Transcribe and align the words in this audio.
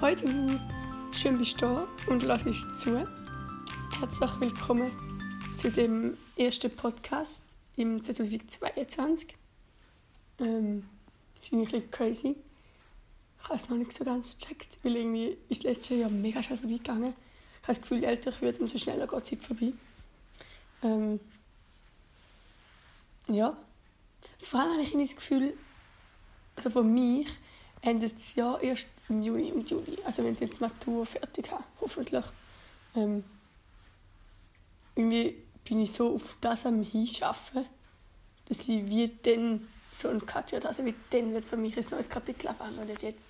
Du, 0.00 0.60
schön 1.12 1.38
bist 1.38 1.60
du 1.60 1.66
da 1.66 1.88
und 2.06 2.22
lass 2.22 2.46
ich 2.46 2.62
zu. 2.76 3.04
Herzlich 3.98 4.40
willkommen 4.40 4.92
zu 5.56 5.72
dem 5.72 6.16
ersten 6.36 6.70
Podcast 6.70 7.42
im 7.74 8.00
2022. 8.00 9.36
Ähm, 10.38 10.88
ist 11.42 11.52
ein 11.52 11.64
bisschen 11.64 11.90
crazy. 11.90 12.36
Ich 13.42 13.44
habe 13.48 13.56
es 13.56 13.68
noch 13.68 13.76
nicht 13.76 13.92
so 13.92 14.04
ganz 14.04 14.38
gecheckt, 14.38 14.78
weil 14.84 14.94
irgendwie 14.94 15.36
ist 15.48 15.64
das 15.64 15.74
letzte 15.74 15.96
Jahr 15.96 16.10
mega 16.10 16.44
schnell 16.44 16.58
vorbeigegangen. 16.58 17.08
Ich 17.62 17.68
habe 17.68 17.74
das 17.74 17.80
Gefühl, 17.80 17.98
je 17.98 18.06
älter 18.06 18.30
ich 18.30 18.40
werde, 18.40 18.60
umso 18.60 18.78
schneller 18.78 19.08
geht 19.08 19.30
die 19.30 19.36
Zeit 19.36 19.44
vorbei. 19.44 19.72
Ähm, 20.84 21.18
ja. 23.26 23.56
Vor 24.42 24.60
allem 24.60 24.74
habe 24.74 24.82
ich 24.82 24.92
das 24.92 25.16
Gefühl, 25.16 25.54
also 26.54 26.70
von 26.70 26.94
mir, 26.94 27.26
endet 27.82 28.16
das 28.16 28.36
Jahr 28.36 28.62
erst 28.62 28.88
im 29.08 29.22
Juni 29.22 29.52
und 29.52 29.68
Juli. 29.70 29.98
Also 30.04 30.24
wenn 30.24 30.34
ich 30.34 30.38
die 30.38 30.50
Matur 30.60 31.06
fertig 31.06 31.50
habe, 31.50 31.64
hoffentlich. 31.80 32.24
Ähm, 32.94 33.24
irgendwie 34.94 35.42
bin 35.64 35.80
ich 35.80 35.92
so 35.92 36.14
auf 36.14 36.36
das 36.40 36.66
am 36.66 36.82
Hinschaffen, 36.82 37.64
dass 38.46 38.68
ich 38.68 38.86
wie 38.86 39.10
dann 39.22 39.68
so 39.92 40.08
ein 40.08 40.24
Cut 40.24 40.52
wird. 40.52 40.66
Also 40.66 40.84
wie 40.84 40.94
dann 41.10 41.32
wird 41.32 41.44
für 41.44 41.56
mich 41.56 41.76
ein 41.76 41.86
neues 41.90 42.08
Kapitel 42.08 42.48
anfangen 42.48 42.78
und 42.78 42.86
nicht 42.86 43.02
jetzt. 43.02 43.28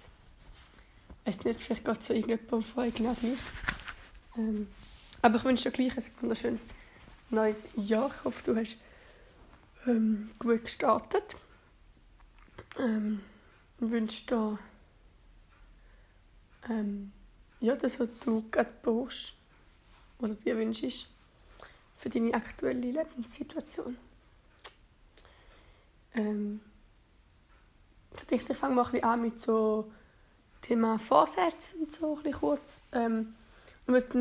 Es 1.25 1.45
nicht, 1.45 1.61
vielleicht 1.61 1.85
geht 1.85 2.03
so 2.03 2.15
irgendjemand 2.15 2.67
vorher 2.67 2.93
genau 2.93 3.15
gleich. 3.15 3.39
Ähm, 4.37 4.69
aber 5.21 5.37
ich 5.37 5.45
wünsche 5.45 5.71
dir 5.71 5.77
gleich 5.77 5.97
ein 5.97 6.13
wunderschönes 6.21 6.63
neues 7.31 7.65
Jahr. 7.77 8.11
Ich 8.17 8.25
hoffe, 8.25 8.43
du 8.45 8.57
hast 8.57 8.77
ähm, 9.87 10.31
gut 10.39 10.65
gestartet. 10.65 11.37
Ähm, 12.79 13.21
wünsche 13.79 14.27
dir 14.27 14.59
ähm, 16.69 17.13
ja, 17.61 17.77
das, 17.77 17.99
was 17.99 18.09
du 18.25 18.49
gerade 18.51 18.73
brauchst 18.83 19.35
oder 20.19 20.35
dir 20.35 20.57
wünschst 20.57 21.09
für 21.97 22.09
deine 22.09 22.35
aktuelle 22.35 22.91
Lebenssituation. 22.91 23.97
Ähm, 26.15 26.61
ich 28.13 28.39
dachte, 28.39 28.53
ich 28.53 28.59
fange 28.59 28.75
mal 28.75 28.85
ein 28.85 28.93
bisschen 28.93 29.09
an 29.09 29.23
mit 29.23 29.41
so 29.41 29.91
Thema 30.63 30.99
Vorsätze 30.99 31.77
und 31.77 31.93
so 31.93 32.17
ein 32.17 32.23
bisschen 32.23 32.41
kurz. 32.41 32.83
Ähm, 32.93 33.35
und 33.87 33.93
möchte 33.93 34.13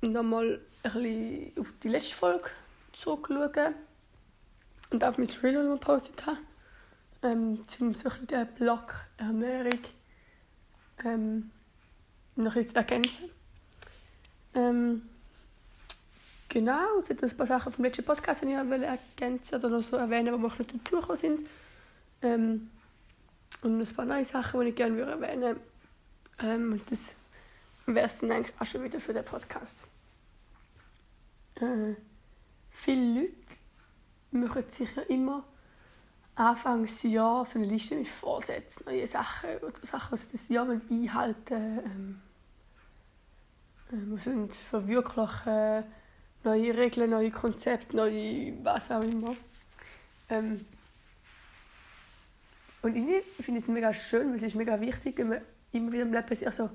dann 0.00 0.12
nochmal 0.12 0.60
bisschen 0.82 1.52
auf 1.58 1.72
die 1.82 1.88
letzte 1.88 2.14
Folge 2.14 2.50
zurückschauen 2.92 3.74
und 4.90 5.04
auf 5.04 5.18
mein 5.18 5.28
Reel, 5.42 5.54
das 5.54 5.64
ich 5.64 5.80
gepostet 5.80 6.26
habe 6.26 6.38
ähm, 7.24 7.64
um 7.80 7.94
so 7.94 8.08
ein 8.10 8.26
den 8.26 8.46
Block 8.54 8.94
Ernährung 9.16 9.80
ähm, 11.04 11.50
noch 12.36 12.54
zu 12.54 12.74
ergänzen. 12.74 13.30
Ähm, 14.54 15.02
genau, 16.48 17.00
es 17.00 17.06
sind 17.06 17.22
ein 17.22 17.36
paar 17.36 17.46
Sachen 17.46 17.72
vom 17.72 17.84
letzten 17.84 18.04
Podcast, 18.04 18.42
die 18.42 18.46
ich 18.46 18.52
ergänzen 18.52 19.56
oder 19.56 19.68
noch 19.68 19.82
so 19.82 19.96
erwähnen, 19.96 20.34
die 20.34 20.40
noch 20.40 20.56
dazugekommen 20.56 21.16
sind. 21.16 21.48
Ähm, 22.22 22.70
und 23.62 23.80
ein 23.80 23.94
paar 23.94 24.04
neue 24.04 24.24
Sachen, 24.24 24.60
die 24.60 24.68
ich 24.68 24.76
gerne 24.76 25.00
erwähnen 25.00 25.42
würde. 25.42 25.60
Ähm, 26.40 26.80
das 26.90 27.14
wäre 27.86 28.06
es 28.06 28.18
dann 28.18 28.32
eigentlich 28.32 28.54
auch 28.58 28.66
schon 28.66 28.82
wieder 28.82 29.00
für 29.00 29.12
den 29.12 29.24
Podcast. 29.24 29.84
Äh, 31.56 31.94
viele 32.70 33.20
Leute 33.20 33.34
machen 34.30 34.64
sich 34.70 34.88
ja 34.96 35.02
immer 35.02 35.44
Anfangsjahr 36.36 37.46
so 37.46 37.58
eine 37.58 37.68
Liste 37.68 37.94
mit 37.94 38.08
Vorsätzen, 38.08 38.84
neue 38.86 39.06
Sachen, 39.06 39.50
Sachen, 39.82 40.18
die 40.18 40.32
das 40.32 40.48
Jahr 40.48 40.68
einhalten 40.68 41.54
ähm, 41.54 42.20
äh, 42.20 42.33
Wir 43.96 44.18
sind 44.18 44.52
verwirklichen, 44.70 45.84
neue 46.42 46.76
Regeln, 46.76 47.10
neue 47.10 47.30
Konzepte, 47.30 47.94
neue 47.94 48.52
was 48.64 48.90
auch 48.90 49.02
immer. 49.02 49.36
Ähm, 50.28 50.66
und 52.82 52.96
ich 52.96 53.24
finde 53.44 53.60
es 53.60 53.68
mega 53.68 53.94
schön, 53.94 54.30
weil 54.30 54.36
es 54.36 54.42
ist 54.42 54.56
mega 54.56 54.80
wichtig, 54.80 55.16
wenn 55.18 55.28
man 55.28 55.40
immer 55.70 55.92
wieder 55.92 56.02
im 56.02 56.12
Leben 56.12 56.34
sich 56.34 56.44
also, 56.44 56.70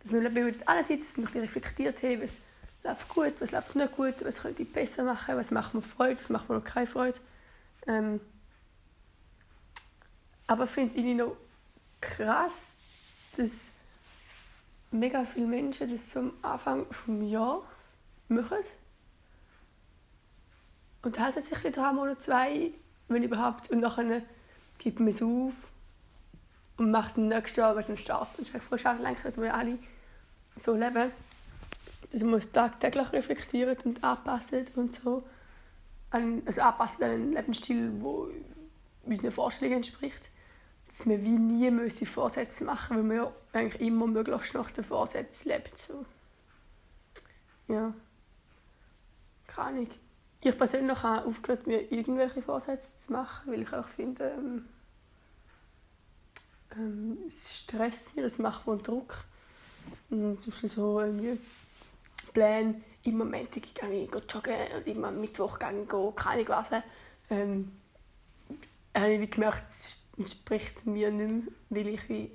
dass 0.00 0.10
man 0.10 0.26
im 0.26 0.34
Leben 0.34 0.54
wieder 0.54 0.68
alles 0.68 0.88
sitzt 0.88 1.16
und 1.18 1.32
ein 1.32 1.40
reflektiert, 1.40 2.02
hey, 2.02 2.20
was 2.20 2.38
läuft 2.82 3.08
gut, 3.10 3.34
was 3.38 3.52
läuft 3.52 3.76
nicht 3.76 3.94
gut, 3.94 4.24
was 4.24 4.42
könnte 4.42 4.64
ich 4.64 4.72
besser 4.72 5.04
machen, 5.04 5.36
was 5.36 5.52
macht 5.52 5.72
mir 5.72 5.82
Freude, 5.82 6.18
was 6.18 6.30
macht 6.30 6.48
mir 6.48 6.56
noch 6.56 6.64
keine 6.64 6.88
Freude. 6.88 7.18
Ähm, 7.86 8.20
aber 10.48 10.64
ich 10.64 10.70
finde 10.70 10.98
es 10.98 11.16
noch 11.16 11.36
krass, 12.00 12.74
dass 13.36 13.68
mega 14.98 15.24
viele 15.24 15.46
Menschen 15.46 15.90
das 15.90 16.16
am 16.16 16.32
Anfang 16.42 16.86
des 16.88 17.30
Jahres 17.30 17.62
machen. 18.28 18.58
Und 21.02 21.18
halten 21.18 21.42
sich 21.42 21.64
ein 21.64 21.72
drei 21.72 21.92
Monate, 21.92 22.18
zwei, 22.18 22.70
wenn 23.08 23.22
überhaupt. 23.22 23.70
Und 23.70 23.82
dann 23.82 24.22
gibt 24.78 24.98
man 24.98 25.08
es 25.08 25.22
auf 25.22 25.52
und 26.78 26.90
macht 26.90 27.16
den 27.16 27.28
nächsten 27.28 27.60
Jahr 27.60 27.80
den 27.80 27.96
Start. 27.96 28.28
Und 28.38 28.52
ist 28.52 28.64
voll 28.64 28.78
schade, 28.78 29.02
dass 29.22 29.36
wir 29.36 29.54
alle 29.54 29.78
so 30.56 30.74
leben. 30.74 31.12
Dass 32.12 32.22
man 32.22 32.34
es 32.34 32.50
tagtäglich 32.50 33.12
reflektieren 33.12 33.76
und 33.84 34.02
anpassen 34.02 34.66
und 34.74 34.96
so. 34.96 35.22
Also 36.10 36.60
anpassen 36.60 37.04
an 37.04 37.10
einen 37.10 37.32
Lebensstil, 37.32 37.90
der 37.90 39.12
unseren 39.12 39.32
Vorstellungen 39.32 39.78
entspricht 39.78 40.28
dass 40.96 41.06
wir 41.06 41.22
wie 41.22 41.38
nie 41.38 41.70
müssen 41.70 42.06
Vorsätze 42.06 42.64
machen 42.64 42.96
müssen, 42.96 43.10
weil 43.10 43.18
man 43.18 43.26
ja 43.26 43.32
eigentlich 43.52 43.82
immer 43.82 44.06
möglichst 44.06 44.54
nach 44.54 44.70
den 44.70 44.84
Vorsätzen 44.84 45.50
lebt. 45.50 45.76
So. 45.76 46.06
Ja. 47.68 47.92
Keine 49.46 49.68
Ahnung. 49.68 49.90
Ich 50.40 50.56
persönlich 50.56 51.02
habe 51.02 51.26
aufgehört, 51.26 51.66
mir 51.66 51.92
irgendwelche 51.92 52.40
Vorsätze 52.40 52.90
zu 53.00 53.12
machen, 53.12 53.52
weil 53.52 53.62
ich 53.62 53.72
auch 53.72 53.88
finde, 53.88 54.30
ähm, 54.30 54.64
ähm, 56.72 57.18
es 57.26 57.58
stresst 57.58 58.14
mich, 58.14 58.24
das 58.24 58.38
macht 58.38 58.66
mir 58.66 58.76
Druck. 58.78 59.16
Und 60.10 60.40
zum 60.40 60.52
Beispiel 60.52 60.68
so 60.68 61.00
irgendwie 61.00 61.38
Pläne, 62.32 62.80
immer 63.02 63.24
Montag 63.24 63.74
gehe 63.74 64.04
ich 64.04 64.10
joggen 64.32 64.54
und 64.76 64.86
immer 64.86 65.10
Mittwoch 65.10 65.58
gehe 65.58 65.82
ich 65.82 65.88
keine 65.88 66.42
Ahnung 66.42 66.48
was. 66.48 66.82
Ähm, 67.28 67.72
habe 68.94 69.12
ich 69.12 69.30
gemerkt, 69.30 69.72
entspricht 70.16 70.86
mir 70.86 71.10
nicht 71.10 71.30
mehr, 71.70 71.84
weil 71.84 71.88
ich 71.88 72.08
wie... 72.08 72.30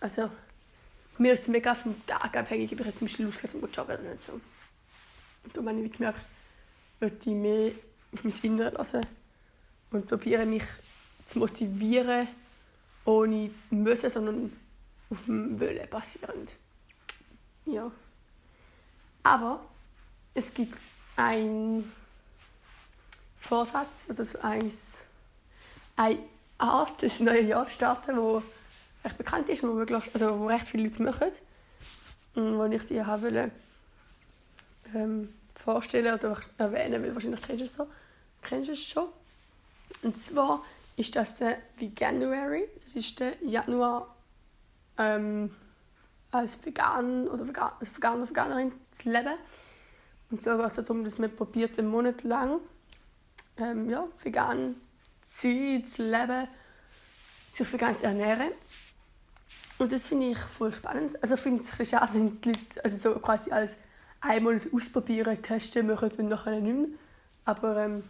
Also, 0.00 0.30
mir 1.18 1.34
ist 1.34 1.42
es 1.42 1.48
mega 1.48 1.74
vom 1.74 1.94
Tag 2.06 2.36
abhängig, 2.36 2.72
ob 2.72 2.80
ich 2.80 2.86
jetzt 2.86 2.98
zum 2.98 3.08
Schluss 3.08 3.34
zum 3.50 3.60
joggen 3.60 3.96
oder 3.96 3.98
nicht 3.98 4.22
so. 4.22 4.32
Und 4.32 5.56
darum 5.56 5.68
habe 5.68 5.80
ich 5.80 5.92
gemerkt, 5.92 6.26
möchte 7.00 7.30
ich 7.30 7.36
mehr 7.36 7.72
auf 8.12 8.24
mein 8.24 8.34
Innere 8.42 8.70
lassen 8.70 9.00
und 9.90 10.08
probiere 10.08 10.46
mich 10.46 10.64
zu 11.26 11.38
motivieren, 11.38 12.28
ohne 13.04 13.50
müssen, 13.70 14.10
sondern 14.10 14.52
auf 15.10 15.24
dem 15.26 15.60
Wollen 15.60 15.88
basierend. 15.88 16.52
Ja. 17.66 17.90
Aber 19.22 19.64
es 20.34 20.52
gibt 20.52 20.78
einen 21.16 21.92
Vorsatz 23.40 24.06
oder 24.08 24.24
so 24.24 24.38
eins, 24.40 24.98
ein 25.96 26.18
Art 26.58 27.02
das 27.02 27.20
neue 27.20 27.42
Jahr 27.42 27.68
starten, 27.68 28.16
wo 28.16 28.42
recht 29.04 29.18
bekannt 29.18 29.48
ist, 29.48 29.62
wo, 29.62 29.76
wirklich, 29.76 30.10
also 30.14 30.38
wo 30.38 30.46
recht 30.46 30.66
viele 30.66 30.84
Leute 30.84 31.02
machen. 31.02 31.30
Und 32.34 32.58
wo 32.58 32.64
ich 32.64 32.84
dir 32.86 33.06
haben 33.06 33.22
wollte, 33.22 33.50
ähm, 34.94 35.32
vorstellen 35.54 36.14
oder 36.14 36.38
erwähnen, 36.58 37.02
weil 37.02 37.14
wahrscheinlich 37.14 37.42
kennst 37.42 37.60
du 37.60 37.64
es, 37.66 37.74
so. 37.74 37.86
kennst 38.42 38.68
du 38.68 38.72
es 38.72 38.80
schon. 38.80 39.08
Und 40.02 40.18
zwar 40.18 40.62
ist 40.96 41.16
das 41.16 41.36
der 41.36 41.58
Veganuary, 41.76 42.68
das 42.82 42.96
ist 42.96 43.18
der 43.20 43.34
Januar 43.42 44.14
ähm, 44.98 45.54
als 46.30 46.64
Vegan 46.64 47.28
oder 47.28 47.46
Vegan, 47.46 47.70
als 47.80 47.94
Veganer 47.94 48.28
Veganerin 48.28 48.72
zu 48.92 49.10
leben. 49.10 49.34
Und 50.30 50.42
so 50.42 50.56
geht 50.56 50.66
es 50.66 50.74
darum, 50.74 51.04
dass 51.04 51.18
man 51.18 51.34
probiert, 51.34 51.78
einen 51.78 51.88
Monat 51.88 52.22
lang 52.24 52.60
ähm, 53.56 53.88
ja, 53.88 54.06
vegan 54.22 54.76
Zeit, 55.26 55.84
das 55.84 55.98
Leben, 55.98 56.48
sich 57.52 57.72
vegan 57.72 57.96
zu 57.98 58.04
ernähren. 58.04 58.50
Und 59.78 59.92
das 59.92 60.06
finde 60.06 60.30
ich 60.30 60.38
voll 60.38 60.72
spannend. 60.72 61.20
Also 61.22 61.34
ich 61.34 61.40
finde 61.40 61.62
es 61.62 61.88
schade, 61.88 62.14
wenn 62.14 62.40
die 62.40 62.48
Leute 62.48 62.84
also 62.84 62.96
so 62.96 63.18
quasi 63.18 63.50
als 63.50 63.76
einmal 64.20 64.60
ausprobieren, 64.72 65.40
testen 65.42 65.86
machen 65.86 66.10
und 66.12 66.28
nachher 66.28 66.60
nicht 66.60 66.74
mehr. 66.74 66.88
Aber 67.44 67.76
ähm, 67.76 68.04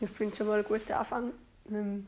ich 0.00 0.10
finde 0.10 0.32
es 0.32 0.38
schon 0.38 0.46
mal 0.46 0.54
einen 0.54 0.64
guten 0.64 0.92
Anfang. 0.92 1.32
Ähm, 1.70 2.06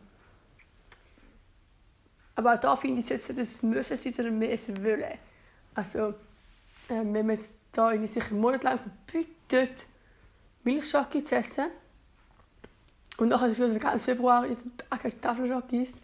aber 2.37 2.55
auch 2.55 2.61
da 2.61 2.77
finde 2.77 3.01
ich 3.01 3.09
jetzt, 3.09 3.37
dass 3.37 3.63
müssen 3.63 3.97
sie, 3.97 4.11
sondern 4.11 4.39
mehr 4.39 4.53
es 4.53 4.69
wollen. 4.83 5.19
Also, 5.75 6.15
ähm, 6.89 7.15
wenn 7.15 7.27
man 7.27 7.37
jetzt 7.37 7.53
da 7.73 7.91
sich 8.07 8.31
einen 8.31 8.41
Monat 8.41 8.65
lang 8.65 8.79
verbietet, 8.79 9.87
Milchschocke 10.63 11.23
zu 11.23 11.35
essen, 11.35 11.67
und 13.17 13.29
nachher 13.29 13.51
für 13.55 13.69
den 13.69 13.79
ganzen 13.79 14.05
Februar 14.05 14.47
jeden 14.47 14.77
Tag 14.77 15.05
eine 15.05 15.21
Tafel 15.21 15.63
isst, 15.71 15.97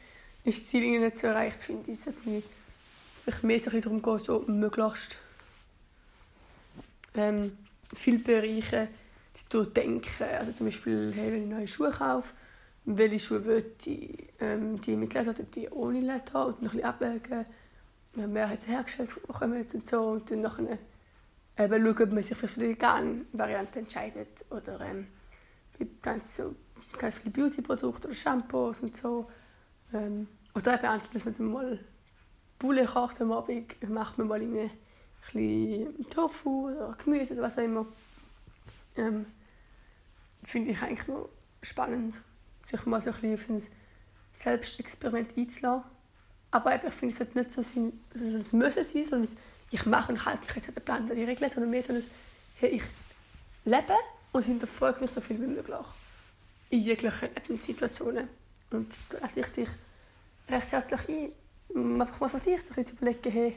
ist 0.44 0.62
das 0.62 0.70
Ziel 0.70 0.98
nicht 0.98 1.18
so 1.18 1.26
erreicht, 1.26 1.62
finde 1.62 1.90
ich. 1.90 1.98
Es 1.98 2.04
sollte 2.04 2.42
vielleicht 3.24 3.42
mehr 3.42 3.80
darum 3.80 4.02
geht, 4.02 4.24
so 4.24 4.44
möglichst 4.46 5.18
ähm, 7.14 7.56
viele 7.94 8.18
Bereiche 8.18 8.88
zu 9.34 9.44
durchdenken. 9.64 10.24
Also 10.38 10.52
zum 10.52 10.66
Beispiel, 10.66 11.12
hey, 11.14 11.32
wenn 11.32 11.42
ich 11.44 11.48
neue 11.48 11.68
Schuhe 11.68 11.90
kaufe, 11.90 12.28
welche 12.84 13.18
Schuhe 13.18 13.44
will 13.44 13.72
ich, 13.84 14.28
ähm, 14.40 14.80
die 14.80 14.96
mit 14.96 15.12
Leder 15.14 15.30
oder 15.30 15.42
die 15.42 15.68
ohne 15.68 16.00
Leder 16.00 16.46
und 16.46 16.62
noch 16.62 16.72
ein 16.72 16.78
bisschen 16.78 16.84
abwägen, 16.84 17.46
wer 18.14 18.48
hat 18.48 18.62
sie 18.62 18.70
hergestellt 18.70 19.10
bekommen 19.26 19.66
und 19.72 19.86
so 19.86 20.02
und 20.02 20.30
dann 20.30 20.40
nachher 20.42 20.78
eben 21.58 21.84
schauen, 21.84 22.02
ob 22.02 22.12
man 22.12 22.22
sich 22.22 22.36
für 22.36 22.46
die 22.46 22.68
veganen 22.68 23.26
Variante 23.32 23.80
entscheidet 23.80 24.44
oder 24.50 24.80
ähm, 24.80 25.06
ganz, 26.02 26.36
so, 26.36 26.54
ganz 26.98 27.14
viele 27.16 27.30
Beauty-Produkte 27.30 28.08
oder 28.08 28.14
Shampoos 28.14 28.80
und 28.80 28.96
so. 28.96 29.30
Ähm, 29.92 30.28
oder 30.54 30.74
eben 30.74 30.86
einfach, 30.86 31.08
dass 31.08 31.24
man 31.24 31.36
dann 31.36 31.52
mal 31.52 31.78
Bulle 32.58 32.86
kocht 32.86 33.20
am 33.20 33.32
Abend, 33.32 33.88
macht 33.88 34.18
man 34.18 34.28
mal 34.28 34.40
ein 34.40 34.70
bisschen 35.32 36.06
Tofu 36.10 36.68
oder 36.70 36.96
Gemüse 37.02 37.32
oder 37.34 37.42
was 37.42 37.58
auch 37.58 37.62
immer. 37.62 37.86
Ähm, 38.96 39.26
Finde 40.44 40.72
ich 40.72 40.82
eigentlich 40.82 41.06
noch 41.08 41.28
spannend, 41.62 42.14
sich 42.66 42.84
mal 42.86 43.02
so 43.02 43.10
ein 43.10 43.20
bisschen 43.20 43.34
auf 43.34 43.48
ein 43.48 43.62
Selbstexperiment 44.34 45.36
einzulassen. 45.36 45.84
Aber 46.50 46.74
eben, 46.74 46.88
ich 46.88 46.94
finde, 46.94 47.12
es 47.12 47.18
sollte 47.18 47.38
nicht 47.38 47.52
so 47.52 47.62
sein, 47.62 47.92
also 48.12 48.26
es 48.26 48.52
müssen 48.52 48.84
sein, 48.84 49.04
sondern 49.04 49.36
ich 49.70 49.86
mache 49.86 50.12
und 50.12 50.24
halte 50.24 50.44
mich 50.46 50.56
jetzt 50.56 50.68
an 50.68 50.74
den 50.74 50.84
Plan, 50.84 51.06
die 51.06 51.24
Regeln, 51.24 51.50
sondern 51.50 51.70
mehr 51.70 51.82
so 51.82 51.92
ein, 51.92 52.02
hey, 52.58 52.70
ich 52.70 52.82
lebe 53.64 53.94
und 54.32 54.44
hinterfrage 54.44 55.00
mich 55.00 55.10
so 55.12 55.20
viel 55.20 55.40
wie 55.40 55.46
möglich 55.46 55.76
in 56.70 56.80
jeglichen 56.80 57.28
Lebenssituationen. 57.34 58.28
Und 58.70 58.94
da 59.10 59.18
lade 59.18 59.40
ich 59.40 59.46
dich 59.48 59.68
recht 60.48 60.72
herzlich 60.72 61.32
ein, 61.74 62.00
einfach 62.00 62.20
mal 62.20 62.28
für 62.28 62.38
dich 62.38 62.64
zu 62.64 62.72
überlegen, 62.72 63.30
hey, 63.30 63.56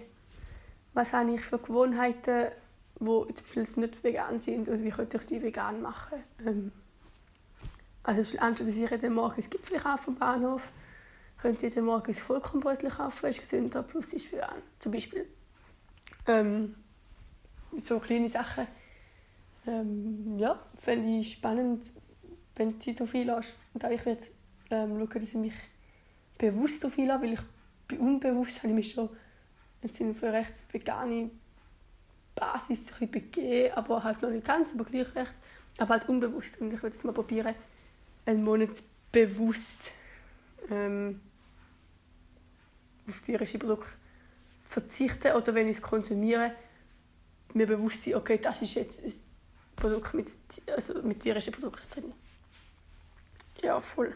was 0.94 1.14
habe 1.14 1.34
ich 1.34 1.42
für 1.42 1.60
Gewohnheiten, 1.60 2.52
die 3.00 3.06
zum 3.06 3.64
Beispiel 3.64 3.82
nicht 3.82 4.04
vegan 4.04 4.42
sind 4.42 4.68
und 4.68 4.84
wie 4.84 4.90
könnte 4.90 5.18
ich 5.18 5.26
die 5.26 5.42
vegan 5.42 5.82
machen. 5.82 6.24
Ähm, 6.46 6.72
also 8.04 8.22
anstatt 8.40 8.68
dass 8.68 8.76
ich 8.76 8.90
jeden 8.90 9.14
Morgen 9.14 9.42
ein 9.42 9.50
Gipfel 9.50 9.80
kaufe 9.80 10.04
vom 10.04 10.16
Bahnhof, 10.16 10.70
könnte 11.42 11.68
ich 11.68 11.76
jeden 11.76 11.86
Morgen 11.86 12.08
ein 12.08 12.16
Vollkornbrötchen 12.16 12.90
kaufen, 12.90 13.26
ist 13.28 13.40
gesünder, 13.40 13.84
plus 13.84 14.12
ist 14.14 14.32
vegan, 14.32 14.62
zum 14.80 14.92
Beispiel. 14.92 15.26
Ähm, 16.28 16.76
so 17.84 18.00
kleine 18.00 18.30
Sachen. 18.30 18.68
Ähm, 19.66 20.38
ja, 20.38 20.60
fände 20.78 21.20
ich 21.20 21.34
spannend, 21.34 21.86
wenn 22.56 22.74
du 22.74 22.80
Zeit 22.80 23.02
auf 23.02 23.14
einlässt. 23.14 23.54
Und 23.74 23.84
ich 23.92 24.06
werde 24.06 24.24
ähm, 24.70 24.98
schauen, 24.98 25.22
dass 25.22 25.30
ich 25.30 25.36
mich 25.36 25.54
bewusst 26.38 26.86
auf 26.86 26.98
einlasse, 26.98 27.24
weil 27.24 27.34
ich 27.34 27.42
bin 27.88 28.00
unbewusst 28.00 28.60
habe 28.60 28.70
ich 28.70 28.74
mich 28.74 28.92
schon 28.92 29.10
jetzt 29.82 29.98
sind 29.98 30.18
für 30.18 30.32
recht 30.32 30.54
vegane 30.72 31.30
Basis 32.36 32.86
begeben, 33.00 33.74
aber 33.76 34.04
halt 34.04 34.22
noch 34.22 34.30
nicht 34.30 34.46
ganz, 34.46 34.74
aber 34.74 34.86
gleich 34.86 35.14
recht. 35.16 35.34
Aber 35.78 35.96
halt 35.96 36.08
unbewusst. 36.08 36.60
Und 36.62 36.74
ich 36.74 36.82
würde 36.82 36.96
es 36.96 37.04
mal 37.04 37.14
probieren, 37.14 37.56
einen 38.26 38.44
Monat 38.44 38.70
bewusst 39.12 39.80
ähm, 40.70 41.20
auf 43.08 43.22
tierische 43.22 43.58
Produkte 43.60 43.90
verzichten 44.70 45.34
oder 45.34 45.54
wenn 45.54 45.68
ich 45.68 45.78
es 45.78 45.82
konsumiere, 45.82 46.56
mir 47.54 47.68
bewusst 47.68 48.04
sein, 48.04 48.16
okay, 48.16 48.40
das 48.40 48.62
ist 48.62 48.74
jetzt 48.74 49.04
ein 49.04 49.14
Produkt 49.76 50.14
mit, 50.14 50.32
also 50.76 51.02
mit 51.04 51.20
tierischen 51.20 51.54
Produkten 51.54 51.92
drin. 51.92 52.14
Ja, 53.64 53.80
voll. 53.80 54.16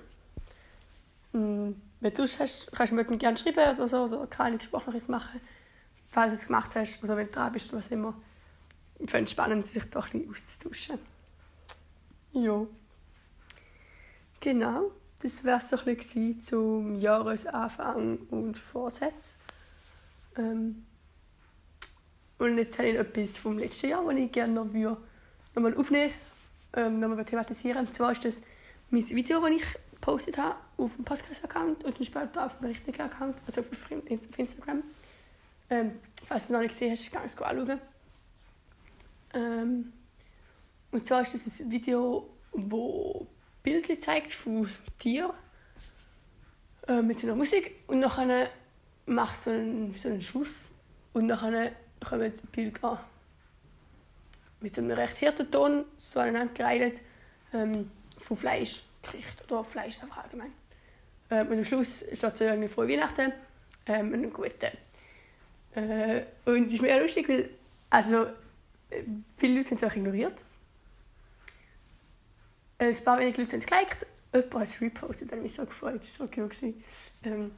Hm, 1.31 1.81
wenn 2.01 2.13
du 2.13 2.23
hast, 2.23 2.71
kannst 2.71 2.91
du 2.91 2.95
mir 2.95 3.05
gerne 3.05 3.37
schreiben 3.37 3.77
oder 3.77 3.87
so, 3.87 4.03
oder 4.03 4.27
keine 4.27 4.61
Sprachnachricht 4.61 5.09
machen, 5.09 5.39
falls 6.09 6.33
du 6.33 6.39
es 6.39 6.47
gemacht 6.47 6.75
hast, 6.75 7.03
oder 7.03 7.17
wenn 7.17 7.27
du 7.27 7.33
dran 7.33 7.53
bist, 7.53 7.71
was 7.73 7.87
immer. 7.87 8.13
Ich 8.99 9.09
finde 9.09 9.23
es 9.23 9.31
spannend, 9.31 9.65
sich 9.65 9.83
da 9.89 9.99
ein 9.99 10.05
bisschen 10.11 10.29
auszutauschen. 10.29 10.99
Ja. 12.33 12.65
Genau, 14.39 14.91
das 15.21 15.43
wäre 15.43 15.61
so 15.61 15.77
ein 15.77 15.95
bisschen 15.95 16.43
zum 16.43 16.99
Jahresanfang 16.99 18.17
und 18.29 18.57
Vorsatz. 18.57 19.35
Ähm, 20.35 20.85
und 22.37 22.57
jetzt 22.57 22.77
habe 22.77 22.89
ich 22.89 22.95
etwas 22.95 23.37
vom 23.37 23.57
letzten 23.57 23.89
Jahr, 23.89 24.03
das 24.05 24.15
ich 24.15 24.31
gerne 24.31 24.53
noch 24.53 24.73
würde, 24.73 24.97
nochmal 25.55 25.75
aufnehmen 25.75 26.13
ähm, 26.73 26.99
nochmal 26.99 27.25
thematisieren. 27.25 27.87
Und 27.87 27.93
zwar 27.93 28.11
ist 28.11 28.25
das 28.25 28.41
mein 28.89 29.09
Video, 29.09 29.41
das 29.41 29.51
ich 29.51 29.65
gepostet 29.91 30.37
habe 30.37 30.55
auf 30.77 30.95
dem 30.95 31.03
Podcast-Account 31.03 31.83
und 31.83 31.97
dann 31.97 32.05
später 32.05 32.45
auf 32.45 32.57
dem 32.57 32.67
richtigen 32.67 33.01
Account, 33.01 33.37
also 33.45 33.61
auf 33.61 33.91
Instagram. 34.37 34.83
Ähm, 35.69 35.99
falls 36.27 36.43
du 36.43 36.47
es 36.47 36.49
noch 36.51 36.59
nicht 36.61 36.71
gesehen 36.71 36.91
hast, 36.91 37.11
kannst 37.11 37.39
du 37.39 37.43
es 37.43 37.49
anschauen. 37.49 37.81
Ähm, 39.33 39.93
und 40.91 41.05
zwar 41.05 41.21
ist 41.23 41.33
das 41.33 41.59
ein 41.59 41.71
Video, 41.71 42.29
das 42.53 43.27
Bilder 43.63 43.99
zeigt 43.99 44.31
von 44.31 44.69
Tieren 44.97 45.31
äh, 46.87 47.01
mit 47.01 47.19
so 47.19 47.27
einer 47.27 47.35
Musik 47.35 47.75
und 47.87 47.99
nachher 47.99 48.49
macht 49.05 49.41
so 49.41 49.49
einen, 49.49 49.95
so 49.97 50.07
einen 50.07 50.21
Schuss 50.21 50.69
und 51.11 51.27
dann 51.27 51.71
kommen 51.99 52.33
die 52.41 52.47
Bilder 52.47 53.03
mit 54.61 54.73
so 54.73 54.81
einem 54.81 54.91
recht 54.91 55.21
harten 55.21 55.51
Ton 55.51 55.85
so 55.97 56.19
aneinander 56.19 56.53
gereiht 56.53 57.01
ähm, 57.53 57.91
von 58.17 58.37
Fleischgericht 58.37 59.51
oder 59.51 59.63
Fleisch 59.63 60.01
einfach 60.01 60.23
allgemein. 60.23 60.53
Ähm, 61.29 61.47
und 61.47 61.57
am 61.57 61.65
Schluss 61.65 62.05
steht 62.11 62.37
so 62.37 62.43
irgendwie 62.43 62.69
frohe 62.69 62.87
Weihnachten 62.87 63.33
ähm, 63.85 64.07
und 64.07 64.13
einen 64.13 64.33
guten. 64.33 64.71
Äh, 65.75 66.23
und 66.45 66.67
es 66.67 66.73
ist 66.73 66.81
mega 66.81 66.97
lustig, 66.97 67.27
weil 67.29 67.49
also, 67.89 68.25
äh, 68.89 69.03
viele 69.37 69.57
Leute 69.57 69.71
haben 69.71 69.77
es 69.77 69.83
auch 69.83 69.95
ignoriert. 69.95 70.43
Äh, 72.79 72.87
ein 72.87 73.03
paar 73.03 73.19
wenige 73.19 73.41
Leute 73.41 73.53
haben 73.53 73.59
es 73.59 73.65
geliked, 73.65 74.05
jemand 74.33 74.55
hat 74.55 74.67
es 74.67 74.81
repostet, 74.81 75.31
hat 75.31 75.41
mich 75.41 75.53
so 75.53 75.65
gefreut, 75.65 76.01
das 76.03 76.19
war 76.19 76.27
so 76.27 76.41
cool. 76.41 76.73
Ähm, 77.23 77.51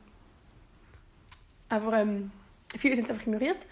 aber 1.67 1.97
ähm, 1.97 2.31
viele 2.77 2.95
haben 2.95 3.03
es 3.03 3.09
einfach 3.09 3.23
ignoriert, 3.23 3.65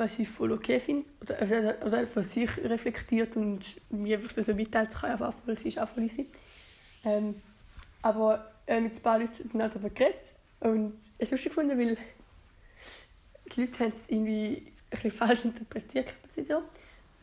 was 0.00 0.18
ich 0.18 0.28
voll 0.28 0.50
okay 0.52 0.80
finde. 0.80 1.08
Oder, 1.20 1.42
oder, 1.42 1.86
oder 1.86 2.06
von 2.06 2.22
sich 2.22 2.50
reflektiert 2.58 3.36
und 3.36 3.60
mir 3.90 4.16
einfach 4.18 4.32
das 4.32 4.46
so 4.46 4.54
mitteilt, 4.54 4.94
kann 4.94 5.12
einfach 5.12 5.34
voll, 5.44 5.54
es 5.54 5.64
ist 5.64 5.78
auch 5.78 5.88
voll 5.88 6.04
easy. 6.04 6.26
Ähm, 7.04 7.40
aber 8.02 8.50
äh, 8.66 8.80
mit 8.80 8.94
ein 8.94 9.02
paar 9.02 9.18
Leuten 9.18 9.50
haben 9.52 9.70
darüber 9.70 9.90
geredet 9.90 10.34
und 10.60 10.94
es 11.18 11.24
ist 11.24 11.32
lustig 11.32 11.52
gefunden, 11.52 11.78
weil 11.78 11.96
die 13.54 13.60
Leute 13.60 13.78
haben 13.78 13.92
es 13.94 14.08
irgendwie 14.08 14.66
ein 14.66 14.90
bisschen 14.90 15.10
falsch 15.12 15.44
interpretiert, 15.44 16.14
das 16.26 16.36
Video. 16.38 16.62